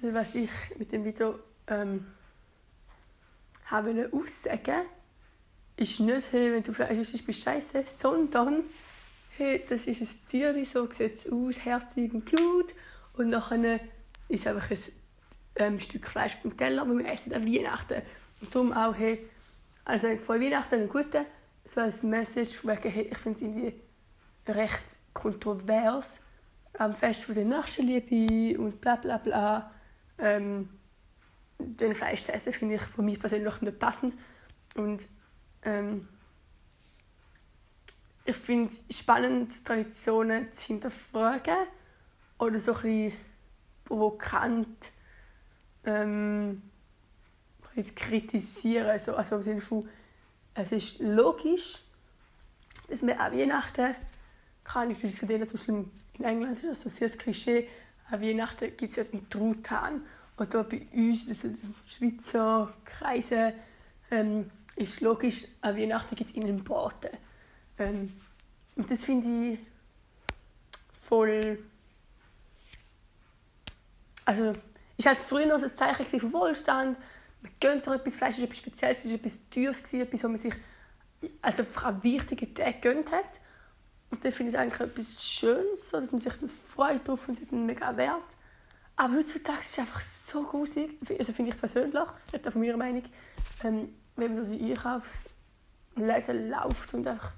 Weil 0.01 0.13
was 0.13 0.35
ich 0.35 0.49
mit 0.77 0.91
dem 0.91 1.03
Video 1.03 1.39
ähm, 1.67 2.05
habe 3.65 4.09
aussagen 4.11 4.85
ist 5.77 5.99
nicht, 5.99 6.31
hey, 6.31 6.53
wenn 6.53 6.63
du 6.63 6.73
Fleisch 6.73 6.97
isst, 6.97 7.25
bist 7.25 7.45
du 7.45 7.51
scheiße, 7.51 7.83
sondern 7.87 8.63
hey, 9.37 9.63
das 9.69 9.85
ist 9.85 10.01
ein 10.01 10.27
Tier, 10.27 10.65
so 10.65 10.91
sieht 10.91 11.15
es 11.15 11.31
aus, 11.31 11.63
herzig 11.63 12.13
und 12.13 12.29
cute. 12.29 12.73
Und 13.13 13.29
nachher 13.29 13.79
ist 14.27 14.47
einfach 14.47 14.71
ein 14.71 14.79
ähm, 15.55 15.79
Stück 15.79 16.07
Fleisch 16.07 16.35
vom 16.41 16.57
Teller, 16.57 16.85
das 16.85 16.97
wir 16.97 17.05
essen 17.05 17.33
an 17.33 17.45
Weihnachten. 17.45 18.01
Und 18.41 18.53
darum 18.53 18.73
auch, 18.73 18.95
hey, 18.95 19.27
also 19.85 20.07
vor 20.17 20.41
Weihnachten 20.41 20.75
einen 20.75 20.89
guten, 20.89 21.25
so 21.65 21.81
als 21.81 22.01
Message, 22.01 22.65
wegen, 22.65 22.91
hey, 22.91 23.09
ich 23.11 23.17
finde 23.17 23.37
es 23.37 23.41
irgendwie 23.43 23.73
recht 24.47 24.85
kontrovers, 25.13 26.19
am 26.77 26.95
Fest 26.95 27.25
von 27.25 27.35
der 27.35 27.45
Nächstenliebe 27.45 28.59
und 28.59 28.81
bla 28.81 28.95
bla 28.95 29.17
bla, 29.17 29.71
ähm, 30.19 30.69
den 31.59 31.95
Fleisch 31.95 32.23
zu 32.23 32.33
essen, 32.33 32.53
finde 32.53 32.75
ich 32.75 32.81
von 32.81 33.05
mir 33.05 33.19
persönlich 33.19 33.61
nicht 33.61 33.79
passend. 33.79 34.15
Und 34.75 35.07
ähm, 35.63 36.07
ich 38.27 38.35
finde 38.35 38.73
es 38.89 38.97
spannend, 38.97 39.65
Traditionen 39.65 40.53
zu 40.53 40.67
hinterfragen 40.67 41.55
oder 42.37 42.59
so 42.59 42.75
ein 42.75 43.13
provokant 43.85 44.91
ähm, 45.85 46.61
zu 47.73 47.93
kritisieren. 47.95 48.87
Also, 48.87 49.15
also 49.15 49.37
im 49.37 49.43
Sinne 49.43 49.61
von, 49.61 49.87
es 50.55 50.71
ist 50.73 50.99
logisch, 50.99 51.79
dass 52.89 53.05
wir 53.05 53.19
an 53.19 53.31
Weihnachten, 53.31 53.95
kann 54.65 54.91
ich 54.91 54.99
diskutieren, 54.99 55.47
zum 55.47 55.57
Beispiel 55.57 55.85
in 56.19 56.23
England 56.25 56.59
ist 56.59 56.69
das 56.69 56.81
so 56.81 56.89
sehr 56.89 57.07
das 57.07 57.17
Klischee, 57.17 57.69
an 58.11 58.21
Weihnachten 58.21 58.75
gibt 58.75 58.91
es 58.91 58.97
ja 58.97 59.03
den 59.05 59.29
Truthahn. 59.29 60.03
Und 60.35 60.53
da 60.53 60.63
bei 60.63 60.85
uns, 60.93 61.29
also 61.29 61.47
in 61.47 61.75
Schweizer 61.87 62.73
Kreisen, 62.83 63.53
ähm, 64.11 64.51
ist 64.75 64.99
logisch, 64.99 65.45
an 65.61 65.77
Weihnachten 65.77 66.15
gibt 66.15 66.31
es 66.31 66.35
ihnen 66.35 66.63
Braten. 66.63 67.11
Ähm, 67.79 68.13
und 68.75 68.89
das 68.89 69.03
finde 69.03 69.53
ich 69.53 69.59
voll. 71.03 71.59
Also, 74.25 74.53
ist 74.97 75.07
halt 75.07 75.19
früher 75.19 75.45
noch 75.45 75.61
ein 75.61 75.69
Zeichen 75.69 76.19
von 76.19 76.33
Wohlstand. 76.33 76.97
Man 77.41 77.51
gönnt 77.59 77.85
doch 77.85 77.93
etwas, 77.93 78.15
Fleisch 78.15 78.37
ist 78.37 78.43
etwas 78.43 78.57
Spezielles, 78.57 79.05
es 79.05 79.11
war 79.11 79.15
etwas 79.15 79.49
Teures, 79.49 79.93
etwas, 79.93 80.23
was 80.23 80.29
man 80.29 80.37
sich 80.37 80.53
also 81.41 81.63
vor 81.63 81.85
allem 81.85 82.03
wichtige 82.03 82.53
Tage 82.53 82.79
gönnt 82.81 83.11
hat. 83.11 83.39
Und 84.09 84.23
dann 84.23 84.31
finde 84.31 84.49
ich 84.49 84.55
es 84.55 84.61
eigentlich 84.61 84.79
etwas 84.79 85.23
Schönes, 85.23 85.89
so, 85.89 85.99
dass 85.99 86.11
man 86.11 86.19
sich 86.19 86.33
freut 86.73 87.07
drauf 87.07 87.27
und 87.27 87.39
einen 87.51 87.65
mega 87.65 87.95
Wert. 87.97 88.21
Aber 88.95 89.13
heutzutage 89.13 89.59
ist 89.59 89.69
es 89.69 89.79
einfach 89.79 90.01
so 90.01 90.43
gruselig, 90.43 90.97
also 91.19 91.33
finde 91.33 91.51
ich 91.51 91.59
persönlich, 91.59 91.93
ich 92.27 92.33
rede 92.33 92.51
von 92.51 92.61
meiner 92.61 92.77
Meinung, 92.77 93.03
ähm, 93.63 93.93
wenn 94.15 94.35
man 94.35 94.47
durch 94.47 94.57
die 94.57 94.71
Einkaufsläden 94.71 96.49
läuft 96.49 96.93
und 96.93 97.07
einfach 97.07 97.33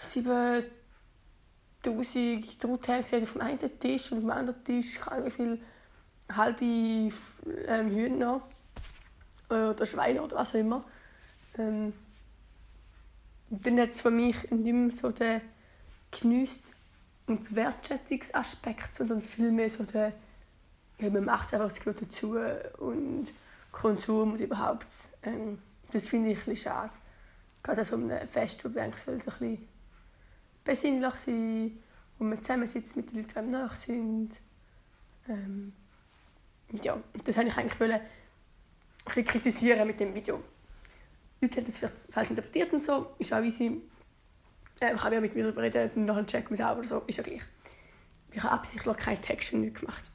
7000 0.00 0.72
Truthähne 2.60 3.06
sieht 3.06 3.22
auf 3.22 3.32
dem 3.32 3.40
einen 3.42 3.78
Tisch 3.78 4.12
und 4.12 4.18
auf 4.18 4.24
dem 4.24 4.30
anderen 4.30 4.64
Tisch 4.64 5.00
kann 5.00 5.24
wie 5.24 5.30
viele 5.30 5.58
halbe 6.30 6.64
ähm, 6.64 7.90
Hühner 7.90 8.42
oder 9.48 9.86
Schweine 9.86 10.22
oder 10.22 10.36
was 10.36 10.50
auch 10.50 10.54
immer. 10.54 10.84
Ähm, 11.56 11.92
dann 13.50 13.80
hat 13.80 13.90
es 13.90 14.02
für 14.02 14.10
mich 14.10 14.50
nicht 14.50 14.72
mehr 14.72 14.90
so 14.90 15.10
den 15.10 15.40
Genuss 16.10 16.74
und 17.26 17.54
Wertschätzungsaspekt, 17.54 18.94
sondern 18.94 19.22
vielmehr 19.22 19.70
so 19.70 19.84
den, 19.84 20.12
ja, 20.98 21.10
man 21.10 21.24
macht 21.24 21.54
einfach, 21.54 21.68
es 21.68 21.78
gehört 21.78 22.02
dazu 22.02 22.38
und 22.78 23.32
Konsum 23.72 24.32
und 24.32 24.40
überhaupt. 24.40 24.86
Ähm, 25.22 25.58
das 25.92 26.08
finde 26.08 26.30
ich 26.30 26.38
ein 26.38 26.44
bisschen 26.44 26.70
schade. 26.70 26.92
Gerade 27.62 27.80
an 27.80 27.86
so 27.86 27.96
einem 27.96 28.28
Fest, 28.28 28.64
wo 28.64 28.78
eigentlich 28.78 29.02
soll 29.02 29.20
so 29.20 29.30
ein 29.30 29.38
bisschen 29.38 29.68
besinnlich 30.68 31.14
sein, 31.14 31.78
wo 32.18 32.24
man 32.24 32.42
zusammensitzt 32.42 32.94
mit 32.94 33.10
den 33.10 33.22
Leuten, 33.22 33.46
die 33.46 33.52
nahe 33.52 33.74
sind. 33.74 34.30
Ähm, 35.26 35.72
ja, 36.82 37.02
das 37.24 37.36
wollte 37.38 37.50
ich 37.50 37.56
eigentlich 37.56 37.80
wollen, 37.80 37.92
ein 37.92 38.00
bisschen 39.06 39.24
kritisieren 39.24 39.86
mit 39.86 39.98
dem 39.98 40.14
Video. 40.14 40.42
Leute 41.40 41.56
haben 41.56 41.64
das 41.64 41.78
vielleicht 41.78 41.96
falsch 42.10 42.30
interpretiert 42.30 42.72
und 42.74 42.82
so, 42.82 43.14
ist 43.18 43.32
auch 43.32 43.42
easy. 43.42 43.80
Äh, 44.80 44.94
ich 44.94 45.02
habe 45.02 45.14
ja 45.14 45.20
mit 45.22 45.34
mir 45.34 45.44
darüber 45.44 45.62
reden 45.62 45.90
und 45.94 46.04
nachher 46.04 46.26
checken 46.26 46.50
wir 46.50 46.54
es 46.54 46.60
auch 46.60 46.76
oder 46.76 46.88
so, 46.88 47.02
ist 47.06 47.16
ja 47.16 47.22
gleich. 47.22 47.42
Ich 48.32 48.42
habe 48.42 48.52
absichtlich 48.52 48.96
keinen 48.98 49.22
Text 49.22 49.54
nicht 49.54 49.80
gemacht. 49.80 50.10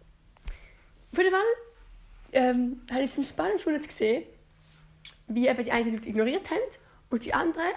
Auf 1.12 1.18
jeden 1.18 1.32
Fall 1.32 1.42
ähm, 2.32 2.82
habe 2.92 3.02
ich 3.02 3.18
es 3.18 3.30
spannend 3.30 3.60
zu 3.60 3.72
sehen, 3.90 4.24
wie 5.28 5.48
eben 5.48 5.64
die 5.64 5.72
einen 5.72 5.94
Leute 5.94 6.10
ignoriert 6.10 6.52
haben 6.52 6.60
und 7.10 7.26
die 7.26 7.34
anderen 7.34 7.74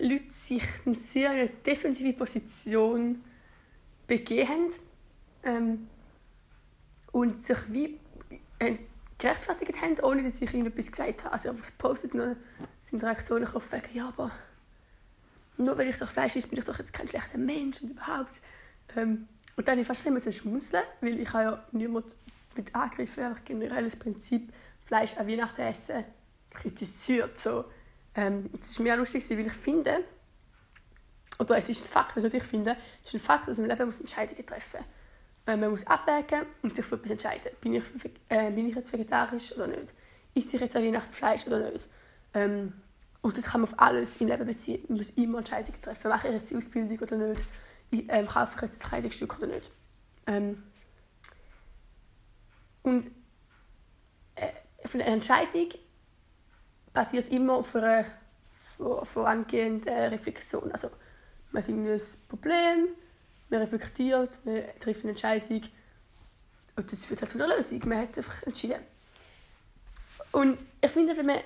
Leute 0.00 0.30
sich 0.30 0.62
in 0.84 0.94
sehr 0.94 1.30
eine 1.30 1.48
defensive 1.48 2.12
Position 2.12 3.22
begeben 4.06 4.72
ähm, 5.42 5.88
und 7.12 7.44
sich 7.44 7.58
wie 7.68 7.98
äh, 8.58 8.76
gerechtfertigt 9.18 9.80
haben, 9.80 9.98
ohne 10.00 10.22
dass 10.22 10.40
ich 10.40 10.52
ihnen 10.54 10.66
etwas 10.66 10.90
gesagt 10.90 11.24
habe. 11.24 11.32
Also 11.32 11.50
einfach 11.50 11.70
postet 11.78 12.14
und 12.14 12.36
sind 12.80 13.02
Reaktionen 13.02 13.46
auf 13.46 13.70
wegen, 13.72 13.94
ja, 13.94 14.08
aber 14.08 14.30
nur 15.56 15.76
weil 15.76 15.88
ich 15.88 15.96
doch 15.96 16.10
Fleisch 16.10 16.36
esse, 16.36 16.48
bin 16.48 16.58
ich 16.58 16.64
doch 16.64 16.78
jetzt 16.78 16.92
kein 16.92 17.08
schlechter 17.08 17.38
Mensch 17.38 17.82
und 17.82 17.90
überhaupt. 17.90 18.40
Ähm, 18.96 19.28
und 19.56 19.66
dann 19.66 19.72
habe 19.72 19.80
ich 19.80 19.86
fast 19.88 20.06
immer 20.06 20.20
schmunzeln, 20.20 20.84
weil 21.00 21.18
ich 21.18 21.32
habe 21.32 21.44
ja 21.44 21.64
niemand 21.72 22.06
mit 22.56 22.74
Angriffen 22.74 23.24
einfach 23.24 23.44
generell 23.44 23.84
das 23.84 23.96
Prinzip 23.96 24.52
Fleisch 24.84 25.16
an 25.16 25.26
Weihnachten 25.26 25.60
essen 25.62 26.04
kritisiert. 26.50 27.38
So. 27.38 27.64
Ähm, 28.14 28.50
das 28.58 28.70
ist 28.70 28.80
mir 28.80 28.94
auch 28.94 28.98
lustig, 28.98 29.28
weil 29.30 29.46
ich 29.46 29.52
finde, 29.52 30.04
oder 31.38 31.56
es 31.56 31.68
ist 31.68 31.84
ein 31.84 31.88
Fakt, 31.88 32.16
was 32.16 32.24
ich 32.24 32.42
finde, 32.42 32.76
es 33.02 33.10
ist 33.10 33.14
ein 33.14 33.20
Fakt, 33.20 33.48
dass 33.48 33.56
man 33.56 33.70
im 33.70 33.76
Leben 33.76 33.92
Entscheidungen 33.92 34.46
treffen 34.46 34.80
muss. 34.80 34.88
Äh, 35.48 35.56
man 35.56 35.70
muss 35.70 35.86
abwägen 35.86 36.46
und 36.62 36.76
sich 36.76 36.84
für 36.84 36.96
etwas 36.96 37.10
entscheiden. 37.10 37.52
Bin 37.60 37.74
ich, 37.74 37.84
äh, 38.28 38.50
bin 38.50 38.68
ich 38.68 38.74
jetzt 38.74 38.92
vegetarisch 38.92 39.52
oder 39.52 39.66
nicht? 39.66 39.94
Isse 40.34 40.56
ich 40.56 40.62
jetzt 40.62 40.76
an 40.76 40.84
Weihnachten 40.84 41.12
Fleisch 41.12 41.46
oder 41.46 41.70
nicht? 41.70 41.88
Ähm, 42.34 42.74
und 43.22 43.36
das 43.36 43.46
kann 43.46 43.62
man 43.62 43.70
auf 43.70 43.78
alles 43.78 44.16
im 44.20 44.28
Leben 44.28 44.46
beziehen. 44.46 44.84
Man 44.88 44.98
muss 44.98 45.10
immer 45.10 45.38
Entscheidungen 45.38 45.80
treffen. 45.80 46.08
Mache 46.08 46.28
ich 46.28 46.34
jetzt 46.34 46.50
die 46.50 46.56
Ausbildung 46.56 46.98
oder 46.98 47.16
nicht? 47.16 47.44
Ich, 47.90 48.04
ähm, 48.08 48.26
kaufe 48.26 48.56
ich 48.56 48.62
jetzt 48.62 48.82
das 48.82 48.88
Kleidungsstück 48.88 49.38
oder 49.38 49.46
nicht? 49.46 49.70
Ähm, 50.26 50.62
und 52.82 53.06
äh, 54.34 54.48
eine 54.92 55.04
Entscheidung 55.04 55.68
basiert 56.92 57.28
immer 57.28 57.54
auf 57.54 57.74
einer 57.74 58.04
vorangehenden 59.02 59.88
Reflexion. 59.88 60.70
Also 60.72 60.90
man 61.50 61.62
hat 61.62 61.68
ein 61.68 62.00
Problem, 62.28 62.88
man 63.50 63.60
reflektiert, 63.60 64.38
man 64.44 64.62
trifft 64.80 65.02
eine 65.02 65.10
Entscheidung 65.10 65.62
und 66.76 66.92
das 66.92 67.00
führt 67.00 67.22
halt 67.22 67.30
zu 67.30 67.42
einer 67.42 67.56
Lösung. 67.56 67.80
Man 67.86 67.98
hat 67.98 68.16
einfach 68.16 68.42
entschieden. 68.44 68.80
Und 70.32 70.58
ich 70.80 70.90
finde, 70.90 71.16
wenn 71.16 71.26
man 71.26 71.40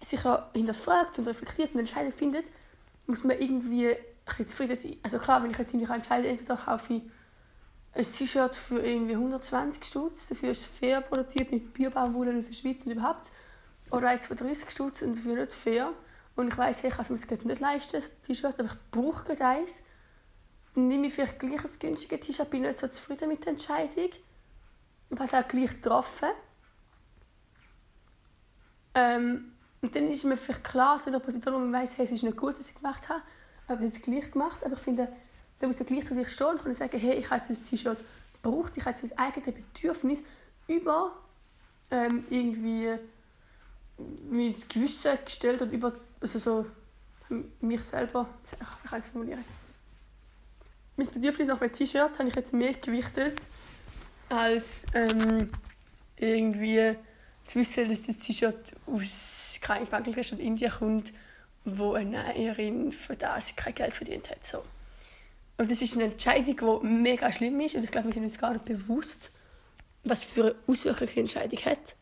sich 0.00 0.20
hinterfragt 0.54 1.18
und 1.18 1.26
reflektiert 1.26 1.70
und 1.70 1.74
eine 1.74 1.80
Entscheidung 1.80 2.12
findet, 2.12 2.46
muss 3.06 3.24
man 3.24 3.38
irgendwie 3.38 3.88
ein 3.88 4.46
zufrieden 4.46 4.76
sein. 4.76 4.96
Also 5.02 5.18
klar, 5.18 5.42
wenn 5.42 5.50
ich 5.50 5.58
jetzt 5.58 5.74
mich 5.74 5.88
entscheide, 5.88 6.28
entweder 6.28 6.56
kaufe 6.56 6.94
ich 6.94 7.02
ein 7.94 8.04
T-Shirt 8.04 8.54
für 8.54 8.80
irgendwie 8.80 9.14
120 9.14 9.82
Stutz, 9.82 10.28
dafür 10.28 10.50
ist 10.50 10.60
es 10.60 10.66
fair 10.66 11.00
produziert 11.00 11.50
mit 11.50 11.72
Biobaumwolle 11.72 12.36
aus 12.36 12.46
der 12.46 12.52
Schweiz 12.52 12.84
und 12.84 12.92
überhaupt, 12.92 13.32
oder 13.90 14.08
eins 14.08 14.26
für 14.26 14.34
30 14.34 14.70
Stutz 14.70 15.02
und 15.02 15.16
dafür 15.16 15.36
nicht 15.36 15.52
fair. 15.52 15.92
Und 16.36 16.48
ich 16.48 16.58
weiss, 16.58 16.84
ich 16.84 16.94
kann 16.94 17.14
es 17.14 17.28
mir 17.28 17.36
nicht 17.44 17.60
leisten, 17.60 17.92
das 17.92 18.20
T-Shirt, 18.22 18.58
aber 18.58 18.68
ich 18.68 18.90
brauche 18.90 19.24
gerade 19.24 19.44
eins 19.44 19.82
nehme 20.86 21.08
ich 21.08 21.14
vielleicht 21.14 21.38
gleich 21.38 21.64
ein 21.64 21.78
günstiges 21.78 22.20
T-Shirt, 22.20 22.50
bin 22.50 22.62
nicht 22.62 22.78
so 22.78 22.88
zufrieden 22.88 23.28
mit 23.28 23.44
der 23.44 23.52
Entscheidung. 23.52 24.10
Ich 25.10 25.18
habe 25.18 25.24
es 25.24 25.34
auch 25.34 25.48
gleich 25.48 25.70
getroffen. 25.70 26.28
Ähm, 28.94 29.52
und 29.80 29.94
dann 29.94 30.08
ist 30.08 30.24
mir 30.24 30.36
vielleicht 30.36 30.64
klar, 30.64 30.98
so 30.98 31.06
in 31.06 31.12
der 31.12 31.20
Position, 31.20 31.54
wo 31.54 31.58
man 31.58 31.72
weiss, 31.72 31.96
hey, 31.96 32.04
es 32.04 32.12
ist 32.12 32.22
nicht 32.22 32.36
gut, 32.36 32.58
was 32.58 32.68
ich 32.68 32.74
gemacht 32.74 33.08
habe, 33.08 33.22
aber 33.66 33.80
ich 33.80 33.86
habe 33.86 33.96
es 33.96 34.02
gleich 34.02 34.30
gemacht. 34.30 34.64
Aber 34.64 34.74
ich 34.74 34.80
finde, 34.80 35.08
da 35.60 35.66
muss 35.66 35.78
man 35.78 35.86
gleich 35.86 36.06
zu 36.06 36.14
sich 36.14 36.28
stehen 36.28 36.56
und 36.64 36.74
sagen, 36.74 36.98
hey, 36.98 37.18
ich 37.18 37.30
habe 37.30 37.44
jetzt 37.46 37.50
ein 37.50 37.66
T-Shirt 37.66 37.98
gebraucht, 38.42 38.76
ich 38.76 38.84
habe 38.84 38.96
jetzt 38.98 39.16
mein 39.16 39.26
eigenes 39.26 39.54
Bedürfnis 39.54 40.22
über 40.66 41.16
ähm, 41.90 42.26
irgendwie 42.28 42.98
mein 44.30 44.54
Gewissen 44.68 45.18
gestellt 45.24 45.60
und 45.62 45.72
über 45.72 45.92
also 46.20 46.38
so 46.38 46.66
mich 47.60 47.82
selber, 47.82 48.28
ich 48.44 48.88
kann 48.88 48.98
es 48.98 49.06
formulieren 49.06 49.44
mein 50.98 51.06
Bedürfnis 51.06 51.48
nach 51.48 51.60
einem 51.60 51.72
T-Shirt 51.72 52.18
habe 52.18 52.28
ich 52.28 52.34
jetzt 52.34 52.52
mehr 52.52 52.74
gewichtet, 52.74 53.38
als 54.28 54.82
ähm, 54.94 55.48
irgendwie 56.16 56.96
zu 57.46 57.60
wissen, 57.60 57.88
dass 57.88 58.02
das 58.02 58.18
T-Shirt 58.18 58.72
aus 58.86 59.04
kein 59.60 59.86
Bangladesch 59.86 60.32
oder 60.32 60.42
Indien 60.42 60.72
kommt, 60.72 61.12
wo 61.64 61.94
eine 61.94 62.10
Näherin 62.34 62.90
für 62.90 63.14
das 63.14 63.54
kein 63.54 63.76
Geld 63.76 63.92
verdient 63.92 64.28
hat. 64.28 64.44
So. 64.44 64.64
Und 65.56 65.70
das 65.70 65.80
ist 65.80 65.94
eine 65.94 66.04
Entscheidung, 66.04 66.80
die 66.82 66.86
mega 66.86 67.30
schlimm 67.30 67.60
ist 67.60 67.76
und 67.76 67.84
ich 67.84 67.90
glaube, 67.92 68.08
wir 68.08 68.12
sind 68.12 68.24
uns 68.24 68.38
gar 68.38 68.52
nicht 68.52 68.64
bewusst, 68.64 69.30
was 70.02 70.24
für 70.24 70.56
Auswirkungen 70.66 71.10
die 71.14 71.20
Entscheidung 71.20 71.60
hat. 71.60 71.94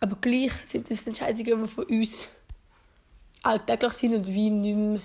Aber 0.00 0.16
gleich 0.20 0.52
sind 0.64 0.90
das 0.90 1.06
Entscheidungen, 1.06 1.62
die 1.62 1.68
für 1.68 1.84
uns 1.84 2.28
alltäglich 3.42 3.92
sind 3.92 4.14
und 4.14 4.26
wie 4.26 4.50
nicht 4.50 4.76
mehr 4.76 5.00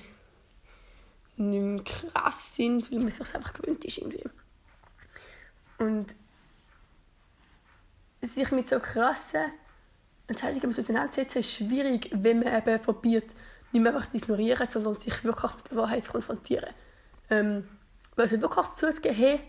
nicht 1.35 1.61
mehr 1.63 1.83
krass 1.83 2.55
sind, 2.55 2.91
weil 2.91 2.99
man 2.99 3.11
sich 3.11 3.35
einfach 3.35 3.53
gewöhnt 3.53 3.83
ist 3.85 3.97
irgendwie. 3.97 4.23
Und 5.79 6.13
sich 8.21 8.51
mit 8.51 8.69
so 8.69 8.79
krassen 8.79 9.51
Entscheidungen 10.27 10.69
auseinandersetzen 10.69 11.39
ist 11.39 11.51
schwierig, 11.51 12.09
wenn 12.13 12.39
man 12.39 12.55
eben 12.55 12.81
probiert, 12.81 13.33
nicht 13.71 13.81
mehr 13.81 13.93
einfach 13.93 14.09
zu 14.09 14.17
ignorieren, 14.17 14.67
sondern 14.67 14.97
sich 14.97 15.23
wirklich 15.23 15.55
mit 15.55 15.71
der 15.71 15.77
Wahrheit 15.77 16.03
zu 16.03 16.11
konfrontieren. 16.11 16.69
Ähm, 17.29 17.67
weil 18.15 18.25
also 18.25 18.39
wirklich 18.39 18.71
zuzugeben, 18.73 19.17
hey, 19.17 19.39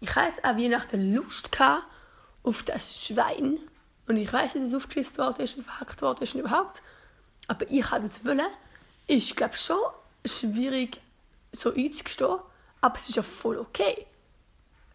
ich 0.00 0.14
habe 0.14 0.26
jetzt 0.26 0.44
auch 0.44 0.56
Weihnachten 0.56 1.14
Lust 1.14 1.50
auf 2.44 2.62
das 2.62 3.04
Schwein 3.04 3.58
und 4.06 4.16
ich 4.16 4.32
weiß, 4.32 4.54
dass 4.54 4.62
es 4.62 4.74
aufgeschlitzt 4.74 5.18
worden 5.18 5.42
ist 5.42 5.56
und 5.56 5.64
verhackt 5.64 6.02
worden 6.02 6.22
ist 6.22 6.34
und 6.34 6.40
überhaupt, 6.40 6.82
aber 7.48 7.70
ich 7.70 7.90
habe 7.90 8.02
das 8.02 8.24
wollen, 8.24 8.40
ist, 9.06 9.36
glaube 9.36 9.56
schon 9.56 9.76
schwierig 10.24 11.00
so 11.52 11.72
einzugestehen, 11.74 12.38
aber 12.80 12.98
es 12.98 13.08
ist 13.08 13.16
ja 13.16 13.22
voll 13.22 13.58
okay. 13.58 14.06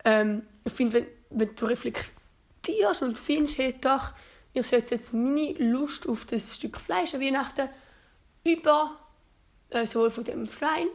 Ähm, 0.04 0.46
ich 0.64 0.74
finde, 0.74 1.06
wenn, 1.30 1.40
wenn 1.48 1.56
du 1.56 1.66
reflektierst 1.66 3.02
und 3.02 3.18
findest, 3.18 3.58
hey, 3.58 3.76
doch, 3.80 4.14
ich 4.54 4.66
setze 4.68 4.96
jetzt 4.96 5.14
meine 5.14 5.54
Lust 5.54 6.08
auf 6.08 6.26
das 6.26 6.56
Stück 6.56 6.80
Fleisch 6.80 7.14
an 7.14 7.22
Weihnachten 7.22 7.70
über 8.44 8.98
äh, 9.70 9.86
sowohl 9.86 10.10
von 10.10 10.24
dem 10.24 10.48
Schwein, 10.48 10.88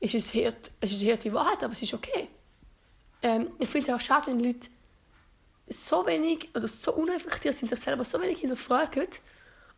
ist 0.00 0.14
es, 0.14 0.34
hart, 0.34 0.70
es 0.80 0.92
ist 0.92 1.02
eine 1.02 1.12
harte 1.12 1.32
Wahrheit, 1.32 1.62
aber 1.62 1.72
es 1.72 1.82
ist 1.82 1.94
okay. 1.94 2.28
Ähm, 3.22 3.50
ich 3.58 3.68
finde 3.68 3.88
es 3.88 3.94
auch 3.94 4.00
schade, 4.00 4.28
wenn 4.28 4.40
Leute 4.40 4.68
so 5.70 6.06
wenig 6.06 6.50
oder 6.54 6.68
so 6.68 6.92
unreflektiert 6.92 7.56
sind, 7.56 7.70
dass 7.72 7.82
selber 7.82 8.04
so 8.04 8.20
wenig 8.20 8.40
hinterfragen 8.40 9.06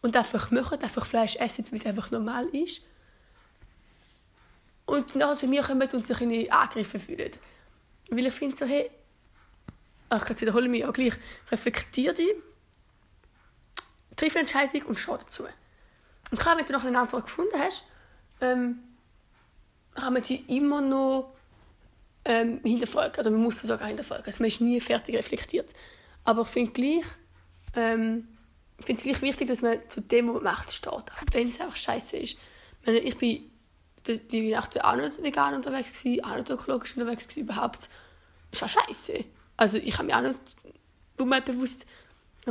und 0.01 0.17
einfach 0.17 0.51
machen, 0.51 0.83
einfach 0.83 1.07
Fleisch 1.07 1.37
essen, 1.37 1.67
weil 1.71 1.79
es 1.79 1.87
einfach 1.87 2.11
normal 2.11 2.47
ist 2.49 2.83
und 4.87 5.15
nachher 5.15 5.37
zu 5.37 5.47
mir 5.47 5.63
kommen 5.63 5.89
und 5.93 6.07
sich 6.07 6.21
in 6.21 6.51
angegriffen 6.51 7.01
fühlen. 7.01 7.31
Weil 8.11 8.27
ich 8.27 8.35
finde 8.35 8.57
so, 8.57 8.67
hey, 8.67 8.91
ach, 10.09 10.29
jetzt 10.29 10.41
wiederhole 10.41 10.69
mich 10.69 10.85
auch 10.85 10.93
gleich, 10.93 11.15
reflektiere 11.51 12.15
dich, 12.15 12.35
triff 14.17 14.35
eine 14.35 14.41
Entscheidung 14.41 14.83
und 14.83 14.99
schau 14.99 15.17
dazu. 15.17 15.45
Und 16.31 16.39
klar, 16.39 16.57
wenn 16.57 16.67
du 16.67 16.73
noch 16.73 16.85
eine 16.85 16.99
Antwort 16.99 17.27
gefunden 17.27 17.59
hast, 17.59 17.85
ähm, 18.41 18.81
kann 19.95 20.15
man 20.15 20.25
sie 20.25 20.45
immer 20.49 20.81
noch 20.81 21.35
ähm, 22.25 22.61
hinterfragen. 22.63 23.21
Oder 23.21 23.31
man 23.31 23.43
muss 23.43 23.59
sie 23.59 23.67
sogar 23.67 23.89
hinterfragen. 23.89 24.25
Also 24.27 24.41
man 24.41 24.49
ist 24.49 24.61
nie 24.61 24.81
fertig 24.81 25.17
reflektiert. 25.17 25.73
Aber 26.25 26.43
ich 26.43 26.49
finde 26.49 26.73
gleich, 26.73 27.05
ähm, 27.75 28.29
finde 28.85 29.01
es 29.01 29.03
gleich 29.03 29.23
wichtig, 29.23 29.49
dass 29.49 29.63
man 29.63 29.79
zu 29.89 30.01
dem, 30.01 30.29
was 30.29 30.35
man 30.35 30.45
macht, 30.45 30.73
steht. 30.73 30.93
Auch 30.93 31.07
wenn 31.33 31.49
es 31.49 31.61
einfach 31.61 31.77
scheiße 31.77 32.17
ist. 32.17 32.37
Ich, 32.81 32.87
meine, 32.87 32.99
ich 32.99 33.17
bin 33.17 33.51
die, 34.07 34.21
die 34.27 34.51
Weihnachten 34.51 34.81
auch 34.81 34.97
nicht 34.97 35.23
vegan 35.23 35.55
unterwegs 35.55 36.03
gewesen, 36.03 36.25
auch 36.25 36.37
nicht 36.37 36.51
ökologisch 36.51 36.97
unterwegs 36.97 37.29
gewesen, 37.29 37.49
überhaupt. 37.49 37.89
Das 38.51 38.63
ist 38.63 38.77
auch 38.77 38.83
scheiße. 38.87 39.25
Also 39.57 39.79
ich 39.79 39.95
habe 39.95 40.07
mich 40.07 40.15
auch 40.15 40.23
nicht 40.23 41.45
bewusst 41.45 41.87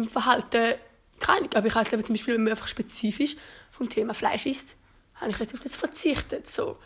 verhalten, 0.08 0.80
keine 1.20 1.50
aber 1.56 1.68
ich 1.68 1.76
halte 1.76 2.02
zum 2.04 2.16
Beispiel, 2.16 2.34
wenn 2.34 2.44
man 2.44 2.52
einfach 2.52 2.68
spezifisch 2.68 3.36
vom 3.72 3.90
Thema 3.90 4.14
Fleisch 4.14 4.46
isst, 4.46 4.76
habe 5.16 5.32
ich 5.32 5.38
jetzt 5.38 5.54
auf 5.54 5.60
das 5.60 5.76
verzichtet. 5.76 6.48
So. 6.48 6.78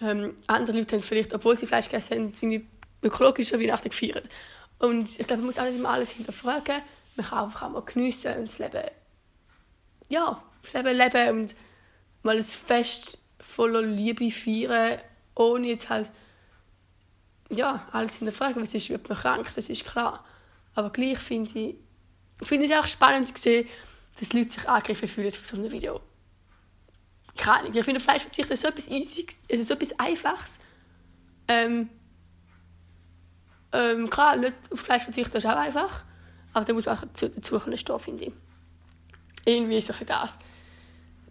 Ähm, 0.00 0.36
andere 0.46 0.78
Leute 0.78 0.96
haben 0.96 1.02
vielleicht, 1.02 1.32
obwohl 1.32 1.56
sie 1.56 1.66
Fleisch 1.66 1.86
gegessen 1.86 2.14
haben, 2.14 2.32
irgendwie 2.34 2.66
ökologische 3.02 3.60
Weihnachten 3.60 3.88
gefeiert. 3.88 4.28
Und 4.78 5.08
ich 5.08 5.26
glaube, 5.26 5.38
man 5.38 5.46
muss 5.46 5.58
auch 5.58 5.64
nicht 5.64 5.78
immer 5.78 5.90
alles 5.90 6.10
hinterfragen. 6.10 6.82
Man 7.16 7.26
kann 7.26 7.44
einfach 7.44 7.62
auch 7.62 7.70
mal 7.70 7.82
geniessen 7.82 8.36
und 8.36 8.44
das 8.44 8.58
Leben, 8.58 8.90
ja, 10.08 10.42
das 10.62 10.74
Leben 10.74 10.96
leben 10.96 11.40
und 11.40 11.54
mal 12.22 12.36
ein 12.36 12.42
Fest 12.42 13.22
voller 13.40 13.82
Liebe 13.82 14.30
feiern, 14.30 15.00
ohne 15.34 15.68
jetzt 15.68 15.88
halt, 15.88 16.10
ja, 17.48 17.86
alles 17.92 18.16
hinterfragen, 18.16 18.56
weil 18.56 18.66
sonst 18.66 18.90
wird 18.90 19.08
man 19.08 19.16
krank, 19.16 19.50
das 19.54 19.68
ist 19.68 19.86
klar. 19.86 20.24
Aber 20.74 20.90
gleich 20.90 21.18
finde 21.18 21.58
ich, 21.58 21.76
finde 22.42 22.66
ich 22.66 22.74
auch 22.74 22.86
spannend 22.86 23.28
zu 23.28 23.40
sehen, 23.40 23.68
dass 24.18 24.32
Leute 24.32 24.50
sich 24.50 24.68
angegriffen 24.68 25.08
fühlen 25.08 25.32
von 25.32 25.44
so 25.44 25.56
einem 25.56 25.72
Video 25.72 26.00
keine 27.36 27.60
Ahnung, 27.60 27.74
ich 27.74 27.84
finde 27.84 28.00
Fleischverzicht 28.00 28.50
ist 28.50 28.62
so 28.62 28.68
etwas 28.68 28.88
Easyes, 28.88 29.38
also 29.50 29.62
so 29.62 29.74
etwas 29.74 29.98
Einfaches. 29.98 30.58
Ähm, 31.48 31.88
ähm, 33.72 34.10
klar, 34.10 34.36
nicht 34.36 34.54
auf 34.70 34.80
Fleisch 34.80 35.02
verzichten 35.02 35.36
ist 35.36 35.46
auch 35.46 35.56
einfach, 35.56 36.04
aber 36.52 36.64
da 36.64 36.72
muss 36.72 36.86
man 36.86 36.98
auch 36.98 37.04
dazu, 37.12 37.58
können 37.58 37.76
stehen, 37.76 38.00
finde 38.00 38.24
ich. 38.26 38.32
Irgendwie 39.44 39.78
ist 39.78 39.90
es 39.90 39.96
das. 40.06 40.38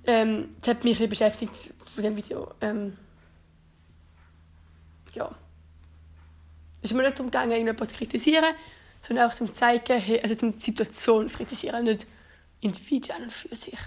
Ähm, 0.06 0.56
das 0.60 0.70
hat 0.70 0.84
mich 0.84 1.02
ein 1.02 1.10
beschäftigt 1.10 1.52
von 1.94 2.04
dem 2.04 2.16
Video. 2.16 2.54
Ähm, 2.62 2.96
ja. 5.14 5.34
Es 6.82 6.92
ist 6.92 6.96
mir 6.96 7.04
nicht 7.04 7.18
darum 7.18 7.32
gegangen, 7.32 7.52
irgendjemanden 7.52 7.90
zu 7.90 7.98
kritisieren, 7.98 8.54
sondern 9.08 9.30
auch 9.30 9.34
zum 9.34 9.54
zeigen, 9.54 10.22
also 10.22 10.36
zum 10.36 10.54
die 10.54 10.60
Situation 10.60 11.28
zu 11.28 11.36
kritisieren, 11.36 11.84
nicht 11.84 12.06
Individuen 12.62 13.24
und 13.24 13.32
für 13.32 13.56
sich. 13.56 13.80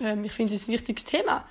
Ähm, 0.00 0.24
ich 0.24 0.32
finde 0.32 0.54
es 0.54 0.68
ein 0.68 0.74
wichtiges 0.74 1.04
Thema. 1.04 1.46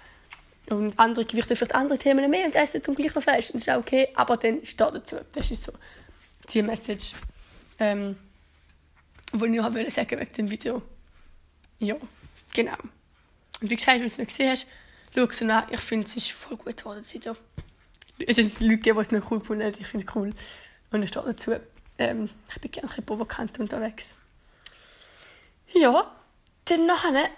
Und 0.70 1.00
andere 1.00 1.26
gewichten 1.26 1.56
vielleicht 1.56 1.74
andere 1.74 1.98
Themen 1.98 2.30
mehr 2.30 2.46
und 2.46 2.56
essen 2.56 2.84
zum 2.84 2.96
gleich 2.96 3.14
noch 3.16 3.24
Fleisch. 3.24 3.48
Das 3.48 3.56
ist 3.56 3.70
auch 3.70 3.78
okay, 3.78 4.10
aber 4.16 4.38
dann 4.38 4.66
steht 4.66 4.94
dazu. 4.94 5.18
Das 5.32 5.50
ist 5.50 5.64
so 5.64 5.72
die 6.54 6.62
Message, 6.62 7.14
ähm, 7.80 8.18
die 9.34 9.46
ich 9.46 9.52
noch 9.52 9.74
wollte 9.74 10.12
wegen 10.12 10.34
dem 10.34 10.52
Video. 10.52 10.82
Ja, 11.80 11.96
genau. 12.54 12.78
Und 13.62 13.70
wie 13.70 13.76
gesagt, 13.76 13.96
wenn 13.96 14.02
du 14.02 14.08
es 14.08 14.18
nicht 14.18 14.28
gesehen 14.28 14.52
hast, 14.52 14.68
schau 15.16 15.24
es 15.24 15.42
an. 15.42 15.64
Ich 15.72 15.82
finde, 15.82 16.06
es 16.06 16.16
ist 16.16 16.32
voll 16.32 16.58
gut 16.58 16.78
geworden, 16.78 17.00
das 17.00 17.14
Video. 17.14 17.36
Es 18.20 18.36
sind 18.36 18.60
Leute, 18.60 18.82
die 18.82 18.90
es 18.90 19.12
nicht 19.12 19.32
cool 19.32 19.40
gefunden 19.40 19.74
Ich 19.80 19.88
finde 19.88 20.06
es 20.06 20.16
cool. 20.16 20.34
Und 20.92 21.04
ich 21.04 21.10
stehe 21.10 21.26
dazu. 21.26 21.56
Ähm, 21.98 22.30
ich 22.50 22.62
bin 22.62 22.72
gerne 22.72 22.88
ein 22.88 22.90
bisschen 22.90 23.06
provokant 23.06 23.60
unterwegs. 23.60 24.14
Ja, 25.74 26.16
dann 26.66 26.86
nachher 26.86 27.30